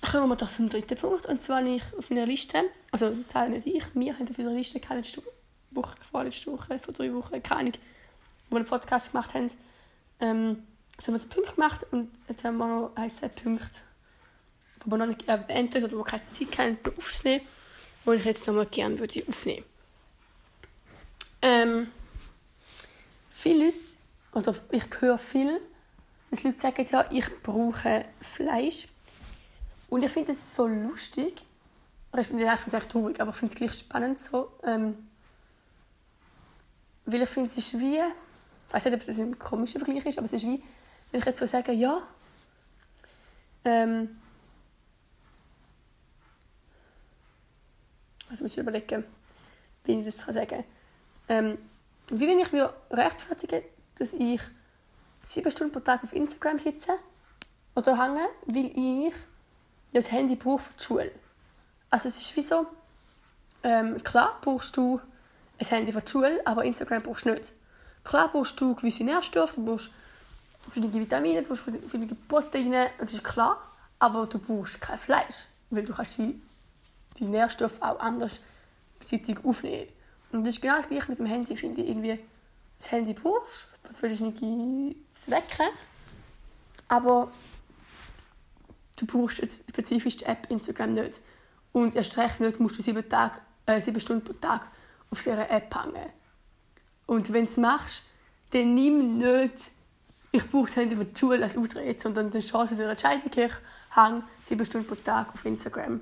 kommen 0.00 0.28
wir 0.28 0.36
doch 0.36 0.54
zum 0.54 0.68
dritten 0.68 0.96
Punkt. 0.96 1.26
Und 1.26 1.42
zwar 1.42 1.64
ich 1.64 1.82
auf 1.96 2.10
meiner 2.10 2.26
Liste, 2.26 2.64
also 2.90 3.14
Teil 3.28 3.50
nicht 3.50 3.66
ich, 3.66 3.84
wir 3.94 4.14
haben 4.14 4.28
auf 4.28 4.38
unserer 4.38 4.54
Liste 4.54 4.80
keine 4.80 5.00
letzte 5.00 5.22
Woche, 5.70 5.96
vorletzte 6.10 6.52
Woche, 6.52 6.78
vor 6.78 6.94
drei 6.94 7.12
Wochen, 7.12 7.42
keine 7.42 7.60
Ahnung, 7.60 7.72
wo 8.48 8.56
wir 8.56 8.60
einen 8.60 8.66
Podcast 8.66 9.12
gemacht 9.12 9.34
haben, 9.34 9.50
ähm, 10.20 10.62
haben 11.06 11.14
wir 11.14 11.18
so 11.18 11.28
Punkte 11.28 11.54
gemacht 11.54 11.86
und 11.90 12.10
jetzt 12.28 12.44
haben 12.44 12.56
wir 12.56 12.66
noch 12.66 12.92
ein, 12.96 13.10
zwei 13.10 13.28
Punkte, 13.28 13.68
wir 14.84 14.98
noch 14.98 15.06
nicht 15.06 15.28
erwähnt 15.28 15.74
haben 15.74 15.84
oder 15.84 15.98
wo 15.98 16.02
keine 16.02 16.22
Zeit 16.32 16.58
haben, 16.58 16.78
aufzunehmen, 16.96 17.44
die 18.06 18.10
ich 18.14 18.24
jetzt 18.24 18.46
nochmal 18.46 18.66
gerne 18.66 18.98
würde 18.98 19.22
aufnehmen. 19.28 19.64
Ähm, 21.42 21.88
Viele 23.40 23.66
Leute, 23.66 23.78
oder 24.32 24.54
ich 24.72 24.82
höre 24.98 25.16
viel, 25.16 25.60
dass 26.28 26.42
Leute 26.42 26.58
sagen, 26.58 26.84
ja, 26.90 27.06
ich 27.12 27.24
brauche 27.44 28.04
Fleisch 28.20 28.88
und 29.88 30.04
ich 30.04 30.10
finde 30.10 30.32
es 30.32 30.54
so 30.54 30.66
lustig, 30.66 31.42
ich 32.16 32.26
finde 32.26 32.46
es 32.46 32.74
echt 32.74 32.88
traurig, 32.90 33.20
aber 33.20 33.30
ich 33.30 33.36
finde 33.36 33.52
es 33.52 33.58
gleich 33.58 33.72
spannend 33.74 34.18
so, 34.18 34.52
ähm, 34.64 35.08
weil 37.04 37.22
ich 37.22 37.28
finde, 37.28 37.50
es 37.50 37.56
ist 37.56 37.78
wie, 37.78 37.96
ich 37.96 38.74
weiß 38.74 38.84
nicht, 38.84 38.94
ob 38.94 39.06
das 39.06 39.18
ein 39.18 39.38
komischer 39.38 39.78
Vergleich 39.78 40.04
ist, 40.06 40.18
aber 40.18 40.26
es 40.26 40.32
ist 40.32 40.44
wie, 40.44 40.62
wenn 41.10 41.20
ich 41.20 41.26
jetzt 41.26 41.38
so 41.38 41.46
sage, 41.46 41.72
ja, 41.72 42.02
ähm, 43.64 44.20
also 48.30 48.42
muss 48.42 48.52
ich 48.52 48.58
überlegen, 48.58 49.04
wie 49.84 49.98
ich 49.98 50.04
das 50.04 50.18
sagen 50.18 50.46
kann. 50.46 50.64
Ähm, 51.28 51.58
wie 52.10 52.26
wenn 52.26 52.38
ich 52.38 52.52
mir 52.52 52.72
rechtfertige, 52.90 53.64
dass 53.98 54.12
ich 54.12 54.40
sieben 55.24 55.50
Stunden 55.50 55.72
pro 55.72 55.80
Tag 55.80 56.02
auf 56.04 56.12
Instagram 56.12 56.58
sitze 56.58 56.92
oder 57.74 58.02
hänge, 58.02 58.26
weil 58.46 58.72
ich 58.74 59.14
das 59.92 60.10
Handy 60.10 60.36
braucht 60.36 60.64
für 60.64 60.72
die 60.78 60.84
Schule. 60.84 61.10
Also 61.90 62.08
es 62.08 62.18
ist 62.18 62.36
wie 62.36 62.42
so, 62.42 62.66
ähm, 63.62 64.02
klar 64.02 64.38
brauchst 64.40 64.76
du 64.76 65.00
ein 65.58 65.66
Handy 65.66 65.92
für 65.92 66.00
die 66.00 66.10
Schule, 66.10 66.40
aber 66.44 66.64
Instagram 66.64 67.02
brauchst 67.02 67.24
du 67.24 67.30
nicht. 67.30 67.50
Klar 68.04 68.28
brauchst 68.28 68.60
du 68.60 68.74
gewisse 68.74 69.04
Nährstoffe, 69.04 69.54
du 69.54 69.64
brauchst 69.64 69.90
verschiedene 70.62 70.94
Vitamine, 70.94 71.42
du 71.42 71.48
brauchst 71.48 71.62
verschiedene 71.62 72.14
Proteine, 72.28 72.90
das 72.98 73.12
ist 73.12 73.24
klar, 73.24 73.60
aber 73.98 74.26
du 74.26 74.38
brauchst 74.38 74.80
kein 74.80 74.98
Fleisch, 74.98 75.46
weil 75.70 75.84
du 75.84 75.92
kannst 75.92 76.18
die, 76.18 76.40
die 77.18 77.24
Nährstoffe 77.24 77.80
auch 77.80 77.98
anders 78.00 78.40
beseitig 78.98 79.38
aufnehmen. 79.44 79.88
Und 80.32 80.44
das 80.44 80.56
ist 80.56 80.62
genau 80.62 80.76
das 80.76 80.88
gleiche 80.88 81.10
mit 81.10 81.18
dem 81.18 81.26
Handy, 81.26 81.56
finde 81.56 81.82
ich. 81.82 81.88
Irgendwie, 81.88 82.18
das 82.78 82.90
Handy 82.90 83.14
brauchst 83.14 83.66
für 83.82 83.94
verschiedene 83.94 84.94
Zwecke, 85.12 85.64
aber 86.88 87.30
du 89.00 89.06
brauchst 89.06 89.38
jetzt 89.38 89.62
spezifisch 89.68 90.16
die 90.18 90.26
App 90.26 90.46
Instagram 90.50 90.94
nicht. 90.94 91.20
Und 91.72 91.94
erst 91.94 92.16
recht 92.18 92.40
nicht 92.40 92.60
musst 92.60 92.78
du 92.78 92.82
sieben, 92.82 93.08
Tag, 93.08 93.40
äh, 93.66 93.80
sieben 93.80 94.00
Stunden 94.00 94.24
pro 94.24 94.32
Tag 94.34 94.66
auf 95.10 95.22
dieser 95.22 95.50
App 95.50 95.74
hängen. 95.74 96.10
Und 97.06 97.32
wenn 97.32 97.44
du 97.44 97.50
es 97.50 97.56
machst, 97.56 98.04
dann 98.50 98.74
nimm 98.74 99.18
nicht, 99.18 99.70
ich 100.32 100.50
brauche 100.50 100.66
das 100.66 100.76
Handy 100.76 100.96
für 100.96 101.04
die 101.04 101.18
Schule 101.18 101.42
als 101.42 101.56
Ausrede, 101.56 101.98
sondern 101.98 102.30
dann 102.30 102.42
schaust 102.42 102.72
du 102.72 102.76
dir 102.76 102.88
Entscheidung, 102.88 103.30
ich 103.34 103.52
hänge 103.94 104.22
sieben 104.44 104.66
Stunden 104.66 104.86
pro 104.86 104.94
Tag 104.94 105.32
auf 105.32 105.44
Instagram. 105.44 106.00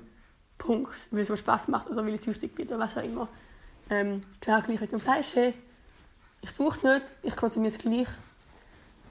Punkt. 0.57 0.93
Weil 1.11 1.21
es 1.21 1.29
mir 1.29 1.37
Spaß 1.37 1.67
macht 1.67 1.89
oder 1.89 2.05
weil 2.05 2.15
ich 2.15 2.21
süchtig 2.21 2.55
bin 2.55 2.67
oder 2.67 2.79
was 2.79 2.97
auch 2.97 3.03
immer. 3.03 3.27
Ähm, 3.89 4.21
klar, 4.41 4.61
gleich 4.61 4.81
mit 4.81 4.91
dem 4.91 4.99
Fleisch. 4.99 5.33
Hey, 5.35 5.53
ich 6.41 6.53
brauche 6.55 6.75
es 6.75 6.83
nicht, 6.83 7.11
ich 7.23 7.35
konsumiere 7.35 7.73
es 7.73 7.77
gleich, 7.79 8.07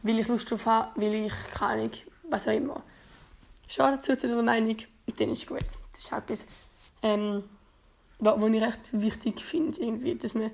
weil 0.02 0.18
ich 0.18 0.28
Lust 0.28 0.50
drauf 0.50 0.66
habe, 0.66 1.00
weil 1.00 1.14
ich 1.14 1.32
keine 1.54 1.82
Ahnung, 1.82 1.90
was 2.28 2.48
auch 2.48 2.52
immer 2.52 2.82
schade 3.68 3.96
dazu 3.96 4.16
zu 4.16 4.28
deiner 4.28 4.42
Meinung 4.42 4.76
und 5.06 5.20
dann 5.20 5.30
ist 5.30 5.46
gut. 5.46 5.64
Das 5.92 6.00
ist 6.00 6.12
etwas, 6.12 6.46
ähm, 7.02 7.44
was 8.18 8.36
ich 8.36 8.62
recht 8.62 9.00
wichtig 9.00 9.40
finde, 9.44 9.80
irgendwie, 9.80 10.14
dass 10.14 10.34
man, 10.34 10.50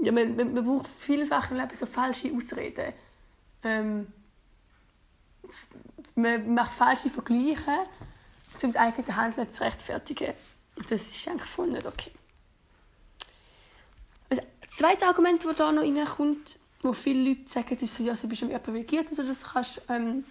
ja, 0.00 0.12
man, 0.12 0.36
man, 0.36 0.54
man 0.54 0.64
braucht 0.64 0.86
vielfach 0.86 1.50
im 1.50 1.58
Leben 1.58 1.74
so 1.74 1.86
falsche 1.86 2.32
Ausreden. 2.32 2.92
Ähm, 3.64 4.06
man 6.14 6.54
macht 6.54 6.72
falsche 6.72 7.10
Vergleiche, 7.10 7.86
um 8.62 8.72
das 8.72 8.76
eigene 8.76 9.16
Handeln 9.16 9.52
zu 9.52 9.62
rechtfertigen. 9.62 10.34
Und 10.76 10.90
das 10.90 11.08
ist 11.08 11.28
eigentlich 11.28 11.48
voll 11.48 11.68
nicht 11.68 11.86
okay. 11.86 12.12
Das 14.28 14.40
zweite 14.68 15.06
Argument, 15.06 15.44
das 15.44 15.56
da 15.56 15.72
noch 15.72 15.82
reinkommt, 15.82 16.58
wo 16.82 16.92
viele 16.92 17.30
Leute 17.30 17.48
sagen, 17.48 17.76
ist 17.76 17.96
so, 17.96 18.02
ja, 18.02 18.14
du 18.14 18.28
bist 18.28 18.42
privilegiert, 18.62 19.10
oder 19.12 19.24
das 19.24 19.42
kannst 19.42 19.82
ähm, 19.88 20.24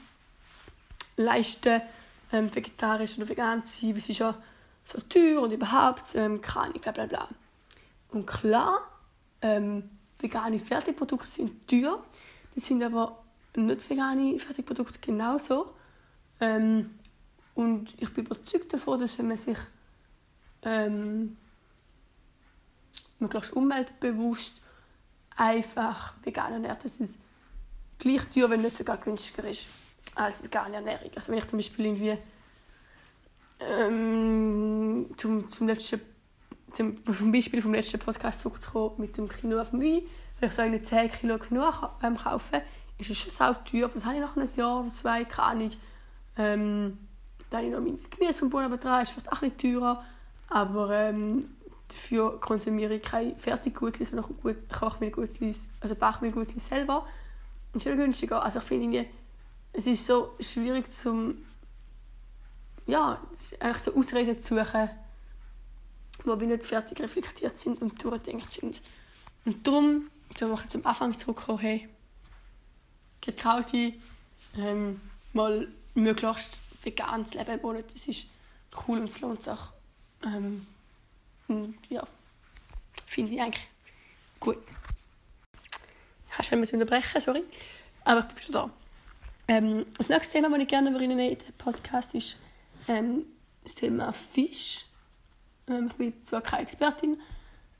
leisten, 1.18 1.82
ähm, 2.32 2.54
vegetarisch 2.54 3.18
oder 3.18 3.28
vegan 3.28 3.64
zu 3.64 3.82
sein, 3.82 3.92
weil 3.92 3.98
es 3.98 4.10
ist 4.10 4.20
ja 4.20 4.36
so 4.86 5.00
teuer 5.02 5.42
und 5.42 5.52
überhaupt, 5.52 6.16
ähm, 6.16 6.42
keine 6.42 6.74
bla 6.80 6.92
bla 6.92 7.06
bla. 7.06 7.28
Und 8.10 8.26
klar, 8.26 8.82
ähm, 9.42 9.90
vegane 10.20 10.60
Fertigprodukte 10.60 11.28
sind 11.28 11.68
teuer, 11.68 12.02
die 12.56 12.60
sind 12.60 12.82
aber 12.84 13.24
nicht 13.56 13.90
vegane 13.90 14.40
Fertigprodukte 14.40 15.00
genauso. 15.00 15.74
Ähm, 16.40 16.92
und 17.56 17.94
ich 17.98 18.14
bin 18.14 18.26
überzeugt 18.26 18.74
davon, 18.74 19.00
dass 19.00 19.18
wenn 19.18 19.28
man 19.28 19.38
sich 19.38 19.58
ähm, 20.62 21.38
möglichst 23.20 23.54
umweltbewusst 23.54 24.62
einfach 25.36 26.14
vegan 26.24 26.54
ernährt, 26.54 26.86
dass 26.86 27.00
es 27.00 27.18
gleich 27.98 28.28
teuer, 28.30 28.50
wenn 28.50 28.62
nicht 28.62 28.78
sogar 28.78 28.98
günstiger 28.98 29.48
ist 29.48 29.66
als 30.16 30.44
vegane 30.44 30.76
Ernährung. 30.76 31.12
Also 31.16 31.32
wenn 31.32 31.40
ich 31.40 31.48
zum 31.48 31.60
Beispiel 31.60 31.86
irgendwie 31.86 32.18
ähm, 33.60 35.08
zum, 35.18 35.50
zum 35.50 35.68
letzten 35.68 36.02
zum, 36.72 37.32
Beispiel 37.32 37.62
vom 37.62 37.74
letzten 37.74 38.00
Podcast 38.00 38.42
zurückzukommen 38.42 38.96
mit 38.98 39.18
dem 39.18 39.30
Kino 39.30 39.60
auf 39.60 39.72
dem 39.72 39.82
Wein, 39.82 40.02
wenn 40.40 40.50
ich 40.50 40.56
so 40.56 40.62
eine 40.62 40.82
10 40.82 41.12
Kilo 41.12 41.38
genug 41.38 41.90
ähm, 42.04 42.18
kaufe, 42.18 42.62
ist 42.98 43.10
es 43.10 43.18
schon 43.18 43.32
sau 43.32 43.54
teuer. 43.54 43.90
Das 43.90 44.06
habe 44.06 44.16
ich 44.16 44.22
nach 44.22 44.36
einem 44.36 44.48
Jahr 44.56 44.82
oder 44.82 44.90
zwei, 44.90 45.24
keine 45.26 45.48
Ahnung. 45.48 45.72
Ähm, 46.38 46.98
dann 47.50 47.60
habe 47.60 47.68
ich 47.68 47.74
noch 47.74 47.82
mein 47.82 47.98
Gemüse 47.98 48.40
vom 48.40 48.50
Boden 48.50 48.80
dran, 48.80 49.02
ist 49.02 49.12
vielleicht 49.12 49.32
auch 49.32 49.40
bisschen 49.40 49.58
teurer. 49.58 50.04
Aber 50.50 50.92
ähm, 50.92 51.50
dafür 51.88 52.40
konsumiere 52.40 52.96
ich 52.96 53.04
keine 53.04 53.36
Fertiggutlis, 53.36 54.10
sondern 54.10 54.36
koche 54.70 55.00
mir 55.00 55.12
Gutlis, 55.12 55.68
also 55.80 55.96
backe 55.96 56.26
mir 56.26 56.32
Gutlis 56.32 56.68
selber. 56.68 57.06
Und 57.74 57.84
viel 57.84 57.96
günstiger. 57.96 58.44
Also 58.44 58.60
ich 58.60 58.66
finde, 58.66 59.06
es 59.78 59.86
ist 59.86 60.08
so 60.08 60.36
schwierig 60.40 60.92
zum 60.92 61.46
ja, 62.88 63.22
eigentlich 63.60 63.84
so 63.84 63.96
Ausreden 63.96 64.42
zu 64.42 64.58
suchen, 64.58 64.90
die 66.26 66.46
nicht 66.48 66.64
fertig 66.64 67.00
reflektiert 67.00 67.56
sind 67.58 67.80
und 67.82 68.04
durchgedacht 68.04 68.52
sind. 68.52 68.82
Und 69.46 69.68
darum, 69.68 70.10
um 70.42 70.70
zum 70.70 70.86
Anfang 70.86 71.16
zurückkommen, 71.16 71.60
hey, 71.60 71.88
gekaute, 73.22 73.94
ähm, 74.58 75.00
mal 75.34 75.68
möglichst 75.94 76.60
vegan 76.82 77.26
zu 77.26 77.38
leben 77.38 77.52
im 77.52 77.62
Monat, 77.62 77.94
das 77.94 78.08
ist 78.08 78.30
cool 78.88 79.00
und 79.00 79.10
es 79.10 79.22
lohnt 79.22 79.44
sich. 79.44 79.60
Ähm, 80.24 80.66
und 81.48 81.76
ja, 81.90 82.06
finde 83.06 83.34
ich 83.34 83.42
eigentlich 83.42 83.68
gut. 84.40 84.58
Ich 86.30 86.34
habe 86.34 86.66
schon 86.66 86.80
unterbrechen, 86.80 87.22
sorry. 87.22 87.44
Aber 88.04 88.22
ich 88.22 88.26
bin 88.28 88.48
wieder 88.48 88.54
da. 88.54 88.72
Ähm, 89.48 89.86
das 89.98 90.10
nächste 90.10 90.34
Thema, 90.34 90.50
das 90.50 90.60
ich 90.60 90.68
gerne 90.68 90.90
über 90.90 91.00
Ihnen 91.00 91.20
in 91.20 91.38
den 91.38 91.54
Podcast 91.58 92.14
ist 92.14 92.38
ähm, 92.88 93.26
das 93.64 93.76
Thema 93.76 94.12
Fisch. 94.12 94.86
Ähm, 95.70 95.88
ich 95.88 95.94
bin 95.94 96.26
zwar 96.26 96.42
keine 96.42 96.64
Expertin, 96.64 97.22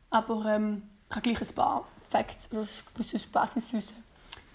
aber 0.10 0.46
ähm, 0.46 0.84
ich 1.10 1.16
habe 1.16 1.22
gleich 1.34 1.42
ein 1.42 1.56
paar 1.56 1.88
Facts 2.10 2.50
oder 2.52 2.68
gewisses 2.94 3.26
Basiswissen, 3.28 3.98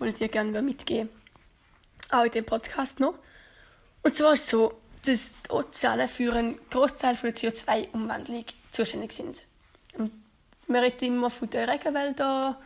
die 0.01 0.07
ich 0.07 0.15
dir 0.15 0.29
gerne 0.29 0.63
mitgeben 0.63 1.11
Auch 2.11 2.25
in 2.25 2.31
diesem 2.31 2.47
Podcast 2.47 2.99
noch. 2.99 3.15
Und 4.03 4.17
zwar 4.17 4.33
ist 4.33 4.45
es 4.45 4.51
so, 4.51 4.73
dass 5.05 5.35
die 5.43 5.51
Ozeane 5.51 6.09
für 6.09 6.33
einen 6.33 6.59
Großteil 6.71 7.17
der 7.17 7.35
CO2-Umwandlung 7.35 8.45
zuständig 8.71 9.13
sind. 9.13 9.43
Man 10.67 10.83
redet 10.83 11.03
immer 11.03 11.29
von 11.29 11.51
den 11.51 11.69
Regenwäldern 11.69 12.57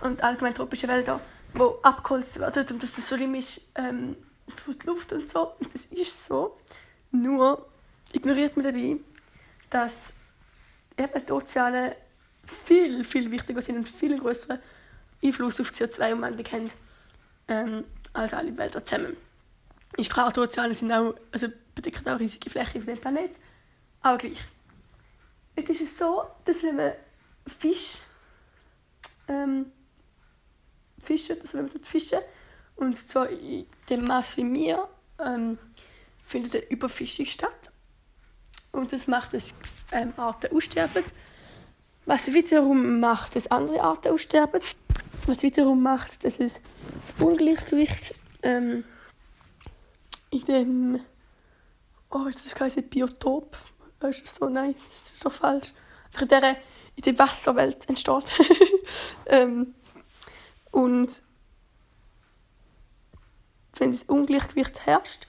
und 0.00 0.22
allgemein 0.22 0.54
tropischen 0.54 0.88
Wäldern, 0.88 1.20
die 1.54 1.84
abgeholzt 1.84 2.38
werden 2.38 2.66
und 2.68 2.82
dass 2.82 2.94
das 2.94 3.08
so 3.08 3.16
schlimm 3.16 3.34
ist 3.34 3.68
ähm, 3.74 4.16
für 4.64 4.74
die 4.74 4.86
Luft 4.86 5.12
und 5.12 5.30
so. 5.30 5.52
Und 5.58 5.72
das 5.72 5.86
ist 5.86 6.24
so. 6.24 6.58
Nur 7.10 7.66
ignoriert 8.12 8.56
man 8.56 8.64
dabei, 8.64 8.96
dass 9.70 10.12
eben 10.96 11.26
die 11.26 11.32
Ozeane 11.32 11.96
viel, 12.64 13.04
viel 13.04 13.30
wichtiger 13.30 13.62
sind 13.62 13.76
und 13.76 13.88
viel 13.88 14.18
größeren 14.18 14.58
Einfluss 15.22 15.60
auf 15.60 15.70
die 15.70 15.84
CO2-Umwandlung 15.84 16.46
haben 16.52 16.70
ähm, 17.48 17.84
als 18.12 18.34
alle 18.34 18.56
Wälder 18.56 18.84
zusammen. 18.84 19.16
Ist 19.96 20.10
klar, 20.10 20.32
die 20.32 20.40
Ozeane 20.40 20.74
sind 20.74 20.92
auch, 20.92 21.14
also 21.30 21.48
bedecken 21.74 22.08
auch 22.08 22.18
riesige 22.18 22.50
Flächen 22.50 22.80
auf 22.80 22.86
dem 22.86 22.98
Planeten, 22.98 23.36
aber 24.00 24.18
gleich. 24.18 24.38
Es 25.54 25.68
ist 25.80 25.98
so, 25.98 26.24
dass 26.44 26.62
wenn 26.62 26.76
man 26.76 26.92
Fisch 27.46 27.98
ähm, 29.28 29.66
fischen, 31.02 31.40
also 31.40 31.58
wenn 31.58 31.66
man 31.66 31.82
fischen 31.82 32.20
und 32.76 33.08
zwar 33.08 33.28
in 33.28 33.66
dem 33.88 34.04
Maß 34.04 34.36
wie 34.36 34.52
wir, 34.52 34.88
ähm, 35.18 35.58
findet 36.24 36.54
eine 36.54 36.64
Überfischung 36.70 37.26
statt. 37.26 37.70
Und 38.72 38.92
das 38.92 39.06
macht, 39.06 39.34
dass 39.34 39.54
ähm, 39.92 40.14
Arten 40.16 40.56
aussterben. 40.56 41.04
Was 42.06 42.32
wiederum 42.32 43.00
macht, 43.00 43.36
dass 43.36 43.50
andere 43.50 43.82
Arten 43.82 44.12
aussterben. 44.12 44.60
Was 45.26 45.42
wiederum 45.42 45.82
macht, 45.82 46.24
dass 46.24 46.40
es 46.40 46.60
Ungleichgewicht 47.20 48.14
ähm, 48.42 48.84
in 50.30 50.44
dem 50.44 51.00
oh, 52.12 52.28
das 52.30 52.58
heißt 52.58 52.90
Biotop? 52.90 53.56
Ist 54.00 54.22
das 54.22 54.34
so? 54.36 54.48
Nein, 54.48 54.74
das 54.88 55.12
ist 55.12 55.24
doch 55.24 55.32
falsch. 55.32 55.72
in 56.20 56.28
der, 56.28 56.56
in 56.96 57.02
der 57.04 57.18
Wasserwelt 57.18 57.88
entsteht. 57.88 58.24
ähm, 59.26 59.74
und 60.72 61.22
wenn 63.78 63.92
das 63.92 64.02
Ungleichgewicht 64.04 64.86
herrscht, 64.86 65.26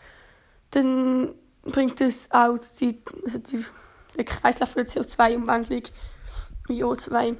dann 0.71 1.36
bringt 1.62 2.01
es 2.01 2.29
auch 2.32 2.58
die, 2.79 3.01
also 3.23 3.38
die, 3.39 3.63
den 4.17 4.25
Kreislauf 4.25 4.73
der 4.73 4.88
CO2-Umwandlung 4.88 5.84
in 6.67 6.75
O2 6.75 7.36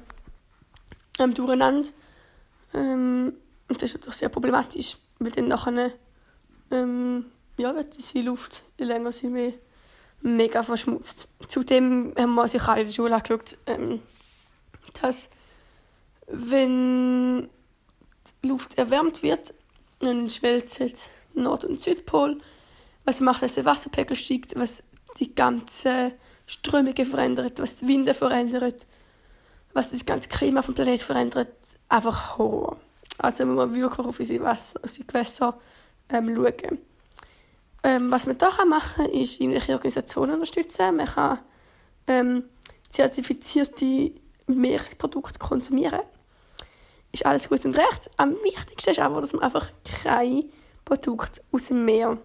ähm, 1.18 1.34
durcheinander. 1.34 1.90
Ähm, 2.72 3.34
und 3.68 3.82
das 3.82 3.90
ist 3.90 3.94
natürlich 3.94 4.16
sehr 4.16 4.28
problematisch, 4.28 4.96
weil 5.18 5.30
dann 5.32 5.48
nachher 5.48 5.92
ähm, 6.70 7.26
ja, 7.56 7.74
wird 7.74 7.96
die 8.14 8.22
Luft, 8.22 8.62
je 8.78 8.84
länger 8.84 9.12
sie 9.12 9.28
mehr, 9.28 9.52
mega 10.20 10.62
verschmutzt. 10.62 11.28
Zudem 11.48 12.14
haben 12.18 12.34
wir 12.34 12.48
sich 12.48 12.62
alle 12.62 12.80
in 12.80 12.86
der 12.86 12.92
Schule 12.92 13.14
angeschaut, 13.14 13.56
ähm, 13.66 14.02
dass 15.00 15.28
wenn 16.26 17.48
die 18.42 18.48
Luft 18.48 18.76
erwärmt 18.78 19.22
wird, 19.22 19.54
dann 20.00 20.28
schmelzt 20.30 21.10
Nord- 21.34 21.64
und 21.64 21.80
Südpol 21.80 22.40
was 23.04 23.20
macht, 23.20 23.42
dass 23.42 23.54
der 23.54 23.64
Wasserpegel 23.64 24.16
steigt, 24.16 24.54
was 24.56 24.82
die 25.18 25.34
ganzen 25.34 26.12
Strömungen 26.46 27.06
verändert, 27.06 27.60
was 27.60 27.76
die 27.76 27.88
Winde 27.88 28.14
verändert, 28.14 28.86
was 29.72 29.90
das 29.90 30.06
ganze 30.06 30.28
Klima 30.28 30.62
vom 30.62 30.74
Planeten 30.74 31.04
verändert. 31.04 31.54
Einfach 31.88 32.38
Horror. 32.38 32.78
Also 33.18 33.46
muss 33.46 33.56
man 33.56 33.74
wirklich 33.74 34.06
auf 34.06 34.18
unsere, 34.18 34.44
Wasser, 34.44 34.80
unsere 34.82 35.06
Gewässer 35.06 35.58
ähm, 36.08 36.34
schauen. 36.34 36.78
Ähm, 37.82 38.10
was 38.10 38.26
man 38.26 38.38
da 38.38 38.50
machen 38.64 39.04
kann, 39.04 39.12
ist 39.12 39.40
irgendwelche 39.40 39.72
Organisationen 39.72 40.34
unterstützen. 40.34 40.96
Man 40.96 41.06
kann 41.06 41.38
ähm, 42.06 42.44
zertifizierte 42.88 44.12
Meeresprodukte 44.46 45.38
konsumieren. 45.38 46.00
Ist 47.14 47.24
alles 47.24 47.48
gut 47.48 47.64
und 47.64 47.78
recht. 47.78 48.10
Am 48.16 48.32
wichtigsten 48.42 48.90
ist 48.90 48.98
aber, 48.98 49.20
dass 49.20 49.32
man 49.32 49.44
einfach 49.44 49.70
kein 50.02 50.50
Produkt 50.84 51.40
aus 51.52 51.66
dem 51.66 51.84
Meer 51.84 52.18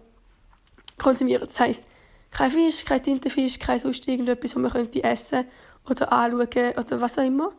konsumieren. 0.98 1.46
Das 1.46 1.60
heisst, 1.60 1.86
kein 2.32 2.50
Fisch, 2.50 2.84
kein 2.84 3.00
Tintenfisch, 3.00 3.60
kein 3.60 3.78
sonst 3.78 4.08
irgendetwas, 4.08 4.56
was 4.56 4.60
man 4.60 4.72
könnte 4.72 5.04
essen 5.04 5.44
oder 5.88 6.12
anschauen 6.12 6.72
oder 6.76 7.00
was 7.00 7.18
auch 7.18 7.24
immer. 7.24 7.52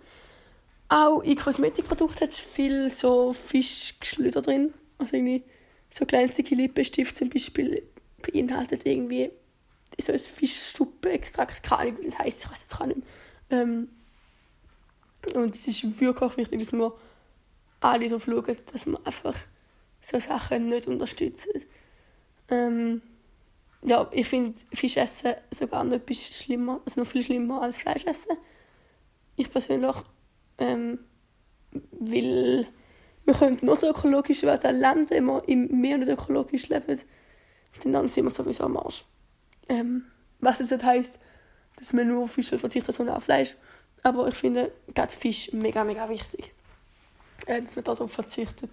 Auch 0.90 1.22
in 1.22 1.38
Kosmetikprodukten 1.38 2.20
hat 2.20 2.32
es 2.32 2.40
viel 2.42 2.90
so 2.90 3.32
Fischgeschlüder 3.32 4.42
drin. 4.42 4.74
Also 4.98 5.16
irgendwie 5.16 5.46
so 5.90 6.06
glänzige 6.06 6.54
Lippenstift 6.56 7.16
zum 7.16 7.30
Beispiel 7.30 7.82
beinhaltet 8.22 8.86
irgendwie 8.86 9.32
so 9.98 10.12
ein 10.12 10.20
Fischstuppenextrakt. 10.20 11.64
Keine 11.64 11.80
Ahnung, 11.82 11.98
wie 12.02 12.06
das 12.08 12.20
heisst, 12.20 12.44
ich 12.44 12.52
weiß 12.52 12.66
es 12.70 12.78
gar 12.78 12.88
nicht. 12.88 13.04
Ähm, 13.52 13.88
und 15.34 15.56
es 15.56 15.66
ist 15.70 16.02
wirklich 16.02 16.36
wichtig, 16.38 16.60
dass 16.60 16.74
wir 16.74 16.94
alle 17.82 18.08
darauf 18.08 18.26
schauen, 18.26 18.58
dass 18.72 18.86
wir 18.86 19.06
einfach 19.06 19.36
so 20.02 20.20
Sachen 20.20 20.68
nicht 20.68 20.88
unterstützen. 20.88 21.64
Ähm, 22.50 23.02
ja, 23.84 24.08
ich 24.12 24.28
finde 24.28 24.58
Fisch 24.74 24.98
essen 24.98 25.34
sogar 25.52 25.84
noch 25.84 25.94
etwas 25.94 26.38
schlimmer, 26.38 26.82
also 26.86 27.02
noch 27.02 27.08
viel 27.08 27.24
schlimmer 27.24 27.62
als 27.62 27.78
Fleisch 27.78 28.06
essen. 28.06 28.38
Ich 29.36 29.50
persönlich, 29.50 29.96
ähm, 30.60 31.00
weil 31.92 32.68
wir 33.26 33.34
können 33.34 33.58
nur 33.62 33.82
ökologisch 33.82 34.44
werden 34.44 34.82
wenn 35.10 35.26
wir 35.26 35.48
im 35.48 35.82
Meer 35.82 35.98
nicht 35.98 36.12
ökologisch 36.12 36.70
leben, 36.70 37.00
dann 37.86 38.08
sind 38.08 38.26
wir 38.26 38.32
sowieso 38.32 38.66
am 38.66 38.78
Arsch. 38.78 39.06
Ähm, 39.70 40.06
was 40.40 40.58
das 40.58 40.72
nicht 40.72 40.84
heisst, 40.84 41.20
dass 41.78 41.94
man 41.94 42.08
nur 42.08 42.24
auf 42.24 42.32
Fisch 42.32 42.50
verzichtet, 42.50 42.94
sondern 42.94 43.16
auf 43.16 43.24
Fleisch. 43.24 43.56
Aber 44.04 44.28
ich 44.28 44.36
finde 44.36 44.72
gerade 44.94 45.14
Fisch 45.14 45.54
mega, 45.54 45.84
mega 45.84 46.10
wichtig, 46.10 46.54
dass 47.46 47.76
man 47.76 47.86
darauf 47.86 48.12
verzichtet. 48.12 48.72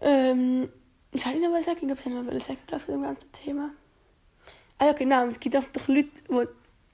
Ähm, 0.00 0.68
was 1.12 1.22
soll 1.22 1.34
ich 1.34 1.40
noch 1.40 1.60
sagen? 1.60 1.90
Ich 1.90 2.02
glaube, 2.02 2.22
ich 2.24 2.32
noch 2.32 2.40
sagen 2.40 2.58
zu 2.68 2.92
dem 2.92 3.02
ganzen 3.02 3.32
Thema. 3.32 3.70
Ah 4.78 4.86
ja, 4.86 4.92
genau. 4.92 5.26
Es 5.26 5.40
gibt 5.40 5.56
auch 5.56 5.64
Leute, 5.88 6.08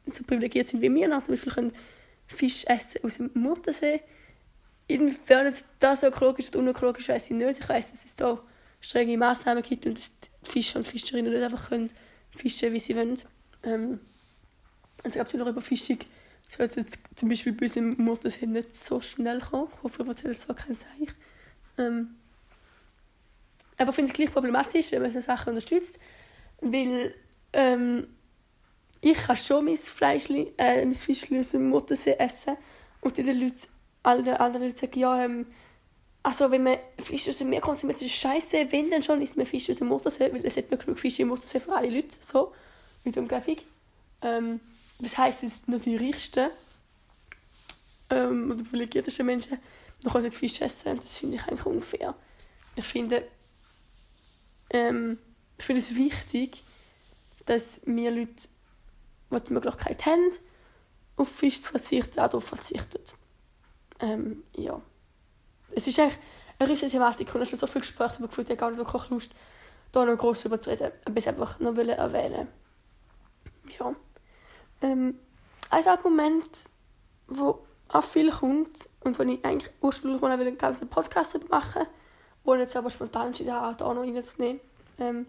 die 0.06 0.10
so 0.10 0.24
privilegiert 0.24 0.68
sind 0.68 0.80
wie 0.80 0.92
wir. 0.92 1.08
Zum 1.22 1.34
Beispiel 1.34 1.52
können 1.52 1.72
Fisch 2.26 2.64
essen 2.66 3.04
aus 3.04 3.18
dem 3.18 3.30
Muttersee. 3.34 4.00
Inwiefern 4.88 5.54
das 5.78 6.02
ökologisch 6.02 6.48
oder 6.48 6.60
unökologisch 6.60 7.08
weiß 7.08 7.30
ich 7.30 7.36
nicht. 7.36 7.60
Ich 7.60 7.68
weiß, 7.68 7.90
dass 7.92 8.04
es 8.04 8.16
da 8.16 8.40
strenge 8.80 9.16
Massnahmen 9.16 9.62
gibt 9.62 9.86
und 9.86 9.98
dass 9.98 10.12
die 10.20 10.28
Fischer 10.50 10.78
und 10.78 10.86
Fischerinnen 10.86 11.32
nicht 11.32 11.42
einfach 11.42 11.68
können 11.68 11.90
fischen, 12.30 12.72
wie 12.72 12.80
sie 12.80 12.96
wollen. 12.96 13.18
Ähm, 13.62 14.00
und 15.04 15.10
es 15.10 15.14
gab 15.14 15.32
noch 15.34 15.46
über 15.46 15.60
Es 16.48 16.58
wird 16.58 16.76
jetzt 16.76 16.98
zum 17.14 17.28
Beispiel 17.28 17.52
bei 17.52 17.66
uns 17.66 17.76
im 17.76 17.96
Muttersee 17.96 18.46
nicht 18.46 18.76
so 18.76 19.00
schnell 19.00 19.40
kommen. 19.40 19.68
Ich 19.74 19.82
hoffe, 19.82 20.02
ich 20.02 20.08
erzähle 20.08 20.32
es 20.32 20.42
so 20.42 20.54
kein 20.54 20.76
Zeichen. 20.76 21.14
Ähm, 21.78 22.16
aber 23.78 23.90
ich 23.90 23.94
finde 23.94 24.10
es 24.10 24.16
gleich 24.16 24.32
problematisch, 24.32 24.92
wenn 24.92 25.02
man 25.02 25.10
so 25.10 25.20
Sachen 25.20 25.50
unterstützt, 25.50 25.98
weil 26.60 27.14
ähm, 27.52 28.06
ich 29.00 29.18
kann 29.18 29.36
schon 29.36 29.64
mein 29.66 29.76
Fleischli, 29.76 30.52
äh, 30.56 30.84
mein 30.84 30.94
Fischli 30.94 31.38
aus 31.38 31.50
dem 31.50 31.68
Muttersee 31.68 32.16
essen 32.18 32.56
und 33.00 33.16
die 33.16 33.22
Leute, 33.22 33.68
alle 34.02 34.40
anderen 34.40 34.66
Leute 34.66 34.78
sagen, 34.78 34.98
ja, 34.98 35.24
ähm, 35.24 35.46
also 36.22 36.50
wenn 36.50 36.64
man 36.64 36.78
Fisch 36.98 37.28
aus 37.28 37.38
dem 37.38 37.50
Meer 37.50 37.60
konsumiert, 37.60 38.02
ist 38.02 38.12
das 38.12 38.20
scheiße. 38.20 38.72
Wenn 38.72 38.90
dann 38.90 39.02
schon, 39.02 39.22
isst 39.22 39.36
man 39.36 39.46
Fisch 39.46 39.70
aus 39.70 39.78
dem 39.78 39.88
Muttersee, 39.88 40.32
weil 40.32 40.44
es 40.44 40.56
hat 40.56 40.70
nicht 40.70 40.84
genug 40.84 40.98
Fisch 40.98 41.20
im 41.20 41.28
Muttersee 41.28 41.60
für 41.60 41.72
alle 41.72 41.88
Leute, 41.88 42.16
so, 42.18 42.52
mit 43.04 43.14
der 43.14 43.22
Umgebung. 43.22 43.58
Ähm, 44.22 44.60
das 44.98 45.18
heisst, 45.18 45.44
es 45.44 45.56
sind 45.56 45.68
nur 45.68 45.78
die 45.78 45.96
reichsten 45.96 46.50
ähm, 48.10 48.50
oder 48.50 48.62
privilegiertesten 48.64 49.26
Menschen 49.26 49.58
noch 50.04 50.12
können 50.12 50.32
Fisch 50.32 50.60
essen. 50.60 50.96
Das 50.96 51.18
finde 51.18 51.36
ich 51.36 51.46
eigentlich 51.46 51.66
unfair. 51.66 52.14
Ich 52.74 52.84
finde, 52.84 53.26
ähm, 54.70 55.18
ich 55.58 55.64
finde 55.64 55.80
es 55.80 55.94
wichtig, 55.94 56.62
dass 57.46 57.80
wir 57.84 58.10
Leute, 58.10 58.48
die 59.30 59.40
die 59.44 59.52
Möglichkeit 59.52 60.06
haben, 60.06 60.30
auf 61.16 61.28
Fisch 61.28 61.62
zu 61.62 61.70
verzichten, 61.70 62.20
auch 62.20 62.28
darauf 62.28 62.44
verzichten. 62.44 63.00
Ähm, 64.00 64.42
ja 64.56 64.80
es 65.76 65.86
ist 65.86 66.00
eigentlich 66.00 66.18
eine 66.58 66.70
riesige 66.70 66.90
Thematik 66.90 67.34
und 67.34 67.42
ich 67.42 67.48
habe 67.48 67.50
schon 67.50 67.58
so 67.58 67.66
viel 67.66 67.82
Gespräche 67.82 68.14
darüber 68.14 68.28
geführt, 68.28 68.48
ich 68.48 68.52
habe 68.52 68.60
gar 68.60 68.70
nicht 68.70 68.78
wirklich 68.78 69.10
Lust, 69.10 69.32
da 69.92 70.04
noch 70.04 70.16
groß 70.16 70.42
darüber 70.42 70.60
zu 70.60 70.70
reden, 70.70 70.90
aber 71.04 71.16
es 71.16 71.28
einfach 71.28 71.60
noch 71.60 71.76
erwähnen 71.76 72.48
Ja. 73.78 73.94
Ähm, 74.82 75.18
ein 75.70 75.86
Argument, 75.86 76.50
das 77.28 77.38
auch 77.38 78.02
viel 78.02 78.30
kommt 78.30 78.88
und 79.00 79.18
wo 79.18 79.22
ich 79.22 79.44
eigentlich 79.44 79.72
ursprünglich 79.80 80.22
will, 80.22 80.30
einen 80.30 80.58
ganzen 80.58 80.88
Podcast 80.88 81.38
machen 81.48 81.86
wo 82.46 82.54
ich 82.54 82.60
jetzt 82.60 82.76
aber 82.76 82.88
spontan 82.90 83.28
entschieden 83.28 83.52
habe, 83.52 83.76
da 83.76 83.92
noch 83.92 84.02
reinzunehmen, 84.02 84.60
ähm, 84.98 85.26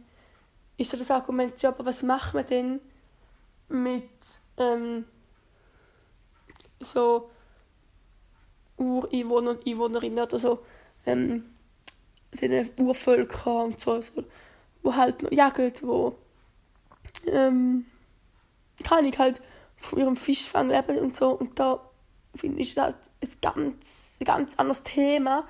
ist 0.78 0.92
so 0.92 0.98
das 0.98 1.12
Argument, 1.12 1.60
ja, 1.62 1.70
aber 1.70 1.86
was 1.86 2.04
machen 2.04 2.38
wir 2.38 2.44
denn 2.44 2.80
mit 3.70 4.10
ähm, 4.58 5.06
so 6.80 7.30
Ureinwohner 8.78 9.52
und 9.52 9.68
Einwohnerinnen 9.68 10.20
oder 10.20 10.38
so, 10.38 10.60
ähm, 11.08 11.44
diese 12.32 12.70
Urvölker 12.78 13.64
und 13.64 13.80
so, 13.80 14.00
so 14.00 14.24
wo 14.84 14.96
halt 14.96 15.24
noch 15.24 15.32
jagen, 15.32 15.74
wo 15.82 16.16
ähm, 17.26 17.88
kann 18.84 19.06
ich 19.06 19.18
halt 19.18 19.42
von 19.76 20.00
ihrem 20.00 20.16
Fischfang 20.16 20.70
leben 20.70 20.98
und 21.00 21.14
so 21.14 21.32
und 21.32 21.60
da 21.60 21.80
finde 22.36 22.62
ich 22.62 22.78
halt 22.78 22.98
ein 23.22 23.30
ganz, 23.42 24.18
ein 24.20 24.26
ganz 24.26 24.56
anderes 24.56 24.84
Thema 24.84 25.48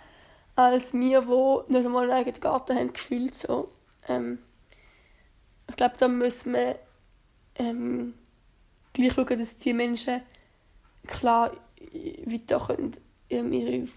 als 0.57 0.91
wir, 0.93 1.27
wo 1.27 1.63
nicht 1.67 1.85
einmal 1.85 2.03
einen 2.05 2.19
eigenen 2.19 2.41
Garten 2.41 2.75
haben, 2.75 2.91
gefühlt 2.91 3.35
so. 3.35 3.69
Ähm, 4.07 4.39
ich 5.69 5.75
glaube, 5.75 5.95
da 5.99 6.07
müssen 6.07 6.53
wir 6.53 6.79
ähm, 7.55 8.15
gleich 8.93 9.13
schauen, 9.13 9.37
dass 9.37 9.59
die 9.59 9.73
Menschen 9.73 10.21
klar 11.05 11.51
weiter 12.25 12.59
können 12.65 12.91
ähm, 13.29 13.53
ihre 13.53 13.87